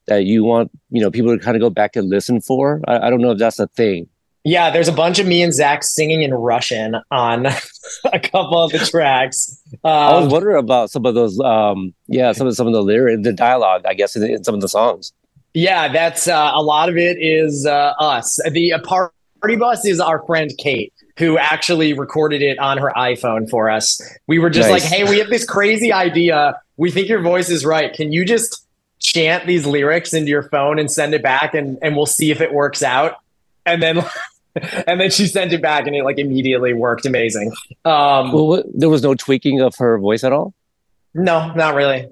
that 0.07 0.25
you 0.25 0.43
want 0.43 0.71
you 0.89 1.01
know 1.01 1.09
people 1.11 1.37
to 1.37 1.43
kind 1.43 1.55
of 1.55 1.61
go 1.61 1.69
back 1.69 1.95
and 1.95 2.09
listen 2.09 2.41
for? 2.41 2.81
I, 2.87 3.07
I 3.07 3.09
don't 3.09 3.21
know 3.21 3.31
if 3.31 3.37
that's 3.39 3.59
a 3.59 3.67
thing. 3.67 4.07
Yeah, 4.45 4.71
there's 4.71 4.89
a 4.89 4.93
bunch 4.93 5.19
of 5.19 5.25
me 5.27 5.41
and 5.41 5.53
Zach 5.53 5.83
singing 5.83 6.21
in 6.21 6.33
Russian 6.33 6.97
on 7.11 7.45
a 8.11 8.19
couple 8.19 8.61
of 8.61 8.73
the 8.73 8.79
tracks. 8.79 9.57
I 9.85 10.13
was 10.15 10.25
Um, 10.25 10.31
wondering 10.31 10.57
about 10.57 10.89
some 10.91 11.05
of 11.05 11.15
those. 11.15 11.39
Um, 11.39 11.93
yeah, 12.07 12.33
some 12.33 12.47
of 12.47 12.55
some 12.55 12.67
of 12.67 12.73
the 12.73 12.81
lyric, 12.83 13.23
the 13.23 13.31
dialogue, 13.31 13.83
I 13.85 13.93
guess, 13.93 14.15
in, 14.17 14.23
in 14.23 14.43
some 14.43 14.53
of 14.53 14.59
the 14.61 14.67
songs. 14.67 15.13
yeah, 15.53 15.87
that's 15.91 16.27
uh, 16.27 16.51
a 16.53 16.61
lot 16.61 16.89
of 16.89 16.97
it 16.97 17.17
is 17.21 17.65
uh, 17.65 17.93
us. 17.99 18.37
The 18.51 18.73
uh, 18.73 18.79
party 18.81 19.55
bus 19.57 19.85
is 19.85 20.01
our 20.01 20.21
friend 20.25 20.51
Kate, 20.57 20.91
who 21.17 21.37
actually 21.37 21.93
recorded 21.93 22.41
it 22.41 22.59
on 22.59 22.77
her 22.79 22.91
iPhone 22.97 23.49
for 23.49 23.69
us. 23.69 24.01
We 24.27 24.39
were 24.39 24.49
just 24.49 24.69
Nice. 24.69 24.83
like, 24.83 24.91
hey, 24.91 25.03
we 25.09 25.19
have 25.19 25.29
this 25.29 25.45
crazy 25.45 25.93
idea. 25.93 26.59
We 26.75 26.91
think 26.91 27.07
your 27.07 27.21
voice 27.21 27.49
is 27.49 27.63
right. 27.65 27.93
Can 27.93 28.11
you 28.11 28.25
just 28.25 28.62
chant 29.03 29.45
these 29.45 29.65
lyrics 29.67 30.13
into 30.13 30.29
your 30.29 30.43
phone 30.49 30.79
and 30.79 30.89
send 30.89 31.13
it 31.13 31.21
back, 31.21 31.53
and 31.53 31.77
and 31.83 31.95
we'll 31.95 32.07
see 32.07 32.31
if 32.31 32.41
it 32.41 32.51
works 32.51 32.81
out. 32.81 33.17
And 33.65 33.81
then. 33.83 34.03
And 34.85 35.01
then 35.01 35.09
she 35.09 35.25
sent 35.25 35.51
it 35.51 35.63
back, 35.63 35.87
and 35.87 35.95
it 35.95 36.03
like 36.03 36.19
immediately 36.19 36.73
worked 36.73 37.07
amazing. 37.07 37.51
Um, 37.85 38.31
Well, 38.31 38.47
what, 38.47 38.65
there 38.71 38.87
was 38.87 39.01
no 39.01 39.15
tweaking 39.15 39.61
of 39.61 39.73
her 39.77 39.97
voice 39.97 40.23
at 40.23 40.31
all. 40.31 40.53
no, 41.15 41.51
not 41.55 41.73
really. 41.73 42.07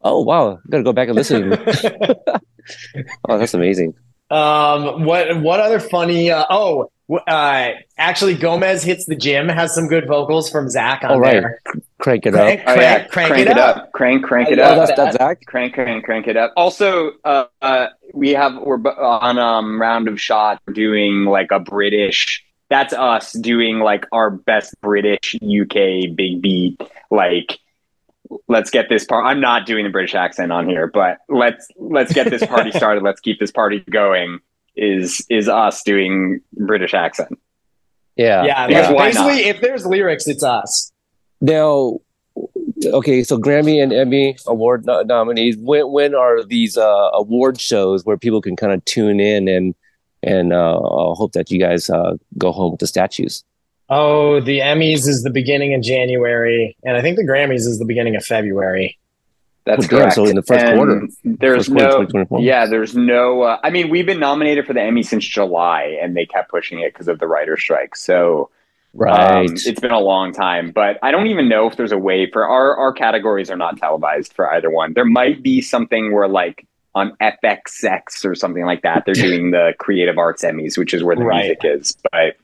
Oh 0.00 0.22
wow, 0.22 0.58
gotta 0.70 0.84
go 0.84 0.94
back 0.94 1.08
and 1.08 1.16
listen. 1.16 1.52
oh, 3.28 3.36
that's 3.38 3.52
amazing. 3.52 3.92
Um, 4.30 5.04
what 5.04 5.38
what 5.42 5.60
other 5.60 5.78
funny? 5.80 6.30
Uh, 6.30 6.46
oh, 6.48 6.90
uh, 7.18 7.70
actually, 7.98 8.34
Gomez 8.34 8.82
hits 8.82 9.06
the 9.06 9.16
gym 9.16 9.48
has 9.48 9.74
some 9.74 9.88
good 9.88 10.06
vocals 10.06 10.50
from 10.50 10.68
Zach 10.68 11.02
on 11.04 11.10
Oh, 11.12 11.18
right. 11.18 11.32
there. 11.32 11.60
Crank 11.98 12.26
it 12.26 12.32
Crank, 12.32 12.60
up. 12.60 12.66
Oh, 12.68 12.74
crank, 12.74 12.80
yeah. 12.80 13.06
crank, 13.08 13.38
it, 13.48 13.58
up. 13.58 13.92
Crank, 13.92 14.24
crank 14.24 14.50
it 14.50 14.58
I 14.58 14.62
Oh, 14.62 14.64
up. 14.72 14.76
love 14.78 14.88
that's 14.88 14.96
that's 14.98 15.16
Zach. 15.16 15.44
Crank, 15.46 15.74
crank, 15.74 16.04
crank 16.04 16.26
it 16.26 16.36
up. 16.36 16.52
Also, 16.56 17.12
uh, 17.24 17.44
uh, 17.60 17.86
we 18.14 18.30
have 18.30 18.54
we're 18.56 18.76
on 18.78 19.38
um 19.38 19.80
round 19.80 20.08
of 20.08 20.20
shot 20.20 20.60
doing 20.72 21.24
like 21.24 21.50
a 21.50 21.60
British. 21.60 22.44
That's 22.68 22.92
us 22.94 23.32
doing 23.32 23.80
like 23.80 24.06
our 24.12 24.30
best 24.30 24.74
British 24.80 25.34
UK 25.36 26.14
big 26.16 26.40
beat. 26.40 26.80
Like, 27.10 27.58
let's 28.48 28.70
get 28.70 28.88
this 28.88 29.04
part. 29.04 29.26
I'm 29.26 29.40
not 29.40 29.66
doing 29.66 29.84
the 29.84 29.90
British 29.90 30.14
accent 30.14 30.52
on 30.52 30.66
here, 30.68 30.86
but 30.86 31.18
let's 31.28 31.68
let's 31.76 32.12
get 32.14 32.30
this 32.30 32.44
party 32.46 32.70
started. 32.76 33.02
let's 33.02 33.20
keep 33.20 33.38
this 33.38 33.50
party 33.50 33.80
going. 33.90 34.40
Is 34.74 35.24
is 35.28 35.48
us 35.48 35.82
doing 35.82 36.40
British 36.54 36.94
accent? 36.94 37.38
Yeah. 38.16 38.44
Yeah, 38.44 38.66
Because 38.66 38.86
like, 38.86 38.96
why 38.96 39.06
basically, 39.08 39.44
if 39.44 39.60
there's 39.60 39.86
lyrics, 39.86 40.26
it's 40.26 40.42
us. 40.42 40.92
Now, 41.40 42.00
okay, 42.84 43.22
so 43.22 43.38
Grammy 43.38 43.82
and 43.82 43.92
Emmy 43.92 44.36
award 44.46 44.86
no- 44.86 45.02
nominees. 45.02 45.56
When 45.58 45.90
when 45.90 46.14
are 46.14 46.42
these 46.44 46.76
uh, 46.76 47.10
award 47.12 47.60
shows 47.60 48.04
where 48.04 48.16
people 48.16 48.40
can 48.40 48.56
kind 48.56 48.72
of 48.72 48.84
tune 48.84 49.20
in 49.20 49.48
and 49.48 49.74
and 50.22 50.52
uh, 50.52 50.78
I'll 50.78 51.16
hope 51.16 51.32
that 51.32 51.50
you 51.50 51.58
guys 51.58 51.90
uh, 51.90 52.14
go 52.38 52.52
home 52.52 52.72
with 52.72 52.80
the 52.80 52.86
statues. 52.86 53.44
Oh, 53.88 54.40
the 54.40 54.60
Emmys 54.60 55.06
is 55.08 55.22
the 55.22 55.30
beginning 55.30 55.74
of 55.74 55.82
January, 55.82 56.76
and 56.84 56.96
I 56.96 57.02
think 57.02 57.16
the 57.16 57.24
Grammys 57.24 57.66
is 57.66 57.78
the 57.78 57.84
beginning 57.84 58.16
of 58.16 58.24
February. 58.24 58.98
That's 59.64 59.86
correct. 59.86 60.14
so 60.14 60.26
in 60.26 60.34
the 60.36 60.42
first 60.42 60.64
And 60.64 60.76
quarter. 60.76 61.08
there's 61.24 61.58
First 61.68 61.70
no 61.70 61.84
2024. 62.04 62.40
Yeah, 62.40 62.66
there's 62.66 62.96
no. 62.96 63.42
Uh, 63.42 63.58
I 63.62 63.70
mean, 63.70 63.90
we've 63.90 64.06
been 64.06 64.18
nominated 64.18 64.66
for 64.66 64.72
the 64.72 64.82
Emmy 64.82 65.02
since 65.02 65.24
July, 65.24 65.96
and 66.02 66.16
they 66.16 66.26
kept 66.26 66.50
pushing 66.50 66.80
it 66.80 66.92
because 66.92 67.06
of 67.08 67.18
the 67.20 67.26
writer 67.28 67.56
strike. 67.56 67.94
So 67.96 68.50
Right. 68.94 69.46
um, 69.46 69.54
it's 69.54 69.80
been 69.80 69.90
a 69.92 70.00
long 70.00 70.32
time, 70.32 70.70
but 70.70 70.98
I 71.02 71.10
don't 71.12 71.28
even 71.28 71.48
know 71.48 71.66
if 71.66 71.76
there's 71.76 71.92
a 71.92 71.98
way 71.98 72.28
for 72.30 72.46
our 72.46 72.76
our 72.76 72.92
categories 72.92 73.50
are 73.50 73.56
not 73.56 73.78
televised 73.78 74.32
for 74.34 74.52
either 74.52 74.68
one. 74.70 74.92
There 74.92 75.04
might 75.06 75.42
be 75.42 75.62
something 75.62 76.12
where 76.12 76.28
like 76.28 76.66
on 76.94 77.16
FXX 77.20 78.24
or 78.26 78.34
something 78.34 78.64
like 78.66 78.82
that, 78.82 79.04
they're 79.06 79.14
doing 79.28 79.50
the 79.52 79.72
Creative 79.78 80.18
Arts 80.18 80.42
Emmys, 80.44 80.76
which 80.76 80.92
is 80.92 81.02
where 81.02 81.16
the 81.16 81.24
Right. 81.24 81.44
music 81.44 81.60
is. 81.62 81.96
But 82.12 82.36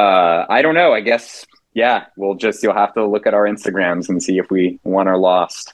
uh, 0.00 0.46
I 0.48 0.62
don't 0.62 0.74
know. 0.74 0.92
I 0.92 1.00
guess 1.00 1.46
yeah, 1.74 2.04
we'll 2.16 2.34
just 2.34 2.62
you'll 2.62 2.74
have 2.74 2.94
to 2.94 3.04
look 3.06 3.26
at 3.26 3.34
our 3.34 3.44
Instagrams 3.44 4.08
and 4.08 4.22
see 4.22 4.38
if 4.38 4.50
we 4.50 4.78
won 4.84 5.08
or 5.08 5.16
lost. 5.16 5.72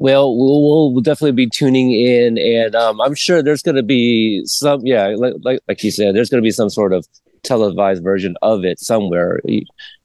Well, 0.00 0.34
we'll, 0.34 0.92
we'll 0.92 1.02
definitely 1.02 1.32
be 1.32 1.46
tuning 1.46 1.92
in, 1.92 2.38
and 2.38 2.74
um, 2.74 3.00
I'm 3.02 3.14
sure 3.14 3.42
there's 3.42 3.62
going 3.62 3.76
to 3.76 3.82
be 3.82 4.42
some, 4.46 4.80
yeah, 4.84 5.08
like, 5.16 5.34
like 5.42 5.60
like 5.68 5.84
you 5.84 5.90
said, 5.90 6.16
there's 6.16 6.30
going 6.30 6.42
to 6.42 6.46
be 6.46 6.50
some 6.50 6.70
sort 6.70 6.92
of 6.92 7.06
televised 7.42 8.02
version 8.02 8.34
of 8.40 8.64
it 8.64 8.80
somewhere. 8.80 9.40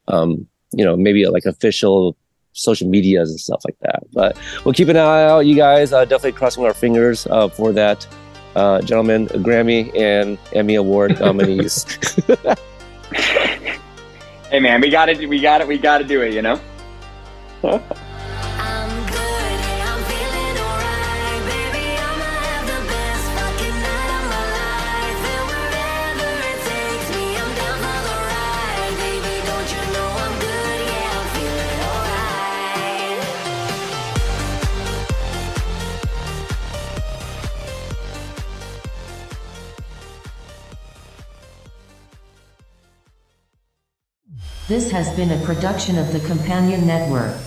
Um, 0.09 0.47
you 0.73 0.83
know, 0.83 0.97
maybe 0.97 1.25
like 1.27 1.45
official 1.45 2.17
social 2.51 2.89
medias 2.89 3.29
and 3.29 3.39
stuff 3.39 3.61
like 3.65 3.79
that. 3.79 4.03
But 4.11 4.37
we'll 4.65 4.73
keep 4.73 4.89
an 4.89 4.97
eye 4.97 5.23
out, 5.23 5.45
you 5.45 5.55
guys. 5.55 5.93
Uh, 5.93 6.03
definitely 6.03 6.33
crossing 6.33 6.65
our 6.65 6.73
fingers 6.73 7.25
uh, 7.27 7.47
for 7.47 7.71
that, 7.71 8.05
uh, 8.57 8.81
gentlemen. 8.81 9.27
Grammy 9.27 9.97
and 9.97 10.37
Emmy 10.51 10.75
Award 10.75 11.17
nominees. 11.21 11.85
Hey 14.51 14.59
man, 14.59 14.79
we 14.79 14.89
got 14.89 15.07
to 15.07 15.25
we 15.25 15.41
got 15.41 15.61
it. 15.61 15.67
We 15.67 15.77
got 15.77 15.97
to 15.97 16.03
do 16.03 16.21
it. 16.21 16.33
You 16.33 16.41
know. 16.41 16.61
This 44.67 44.89
has 44.89 45.15
been 45.15 45.29
a 45.29 45.45
production 45.45 45.95
of 45.99 46.11
the 46.11 46.19
Companion 46.21 46.87
Network. 46.87 47.37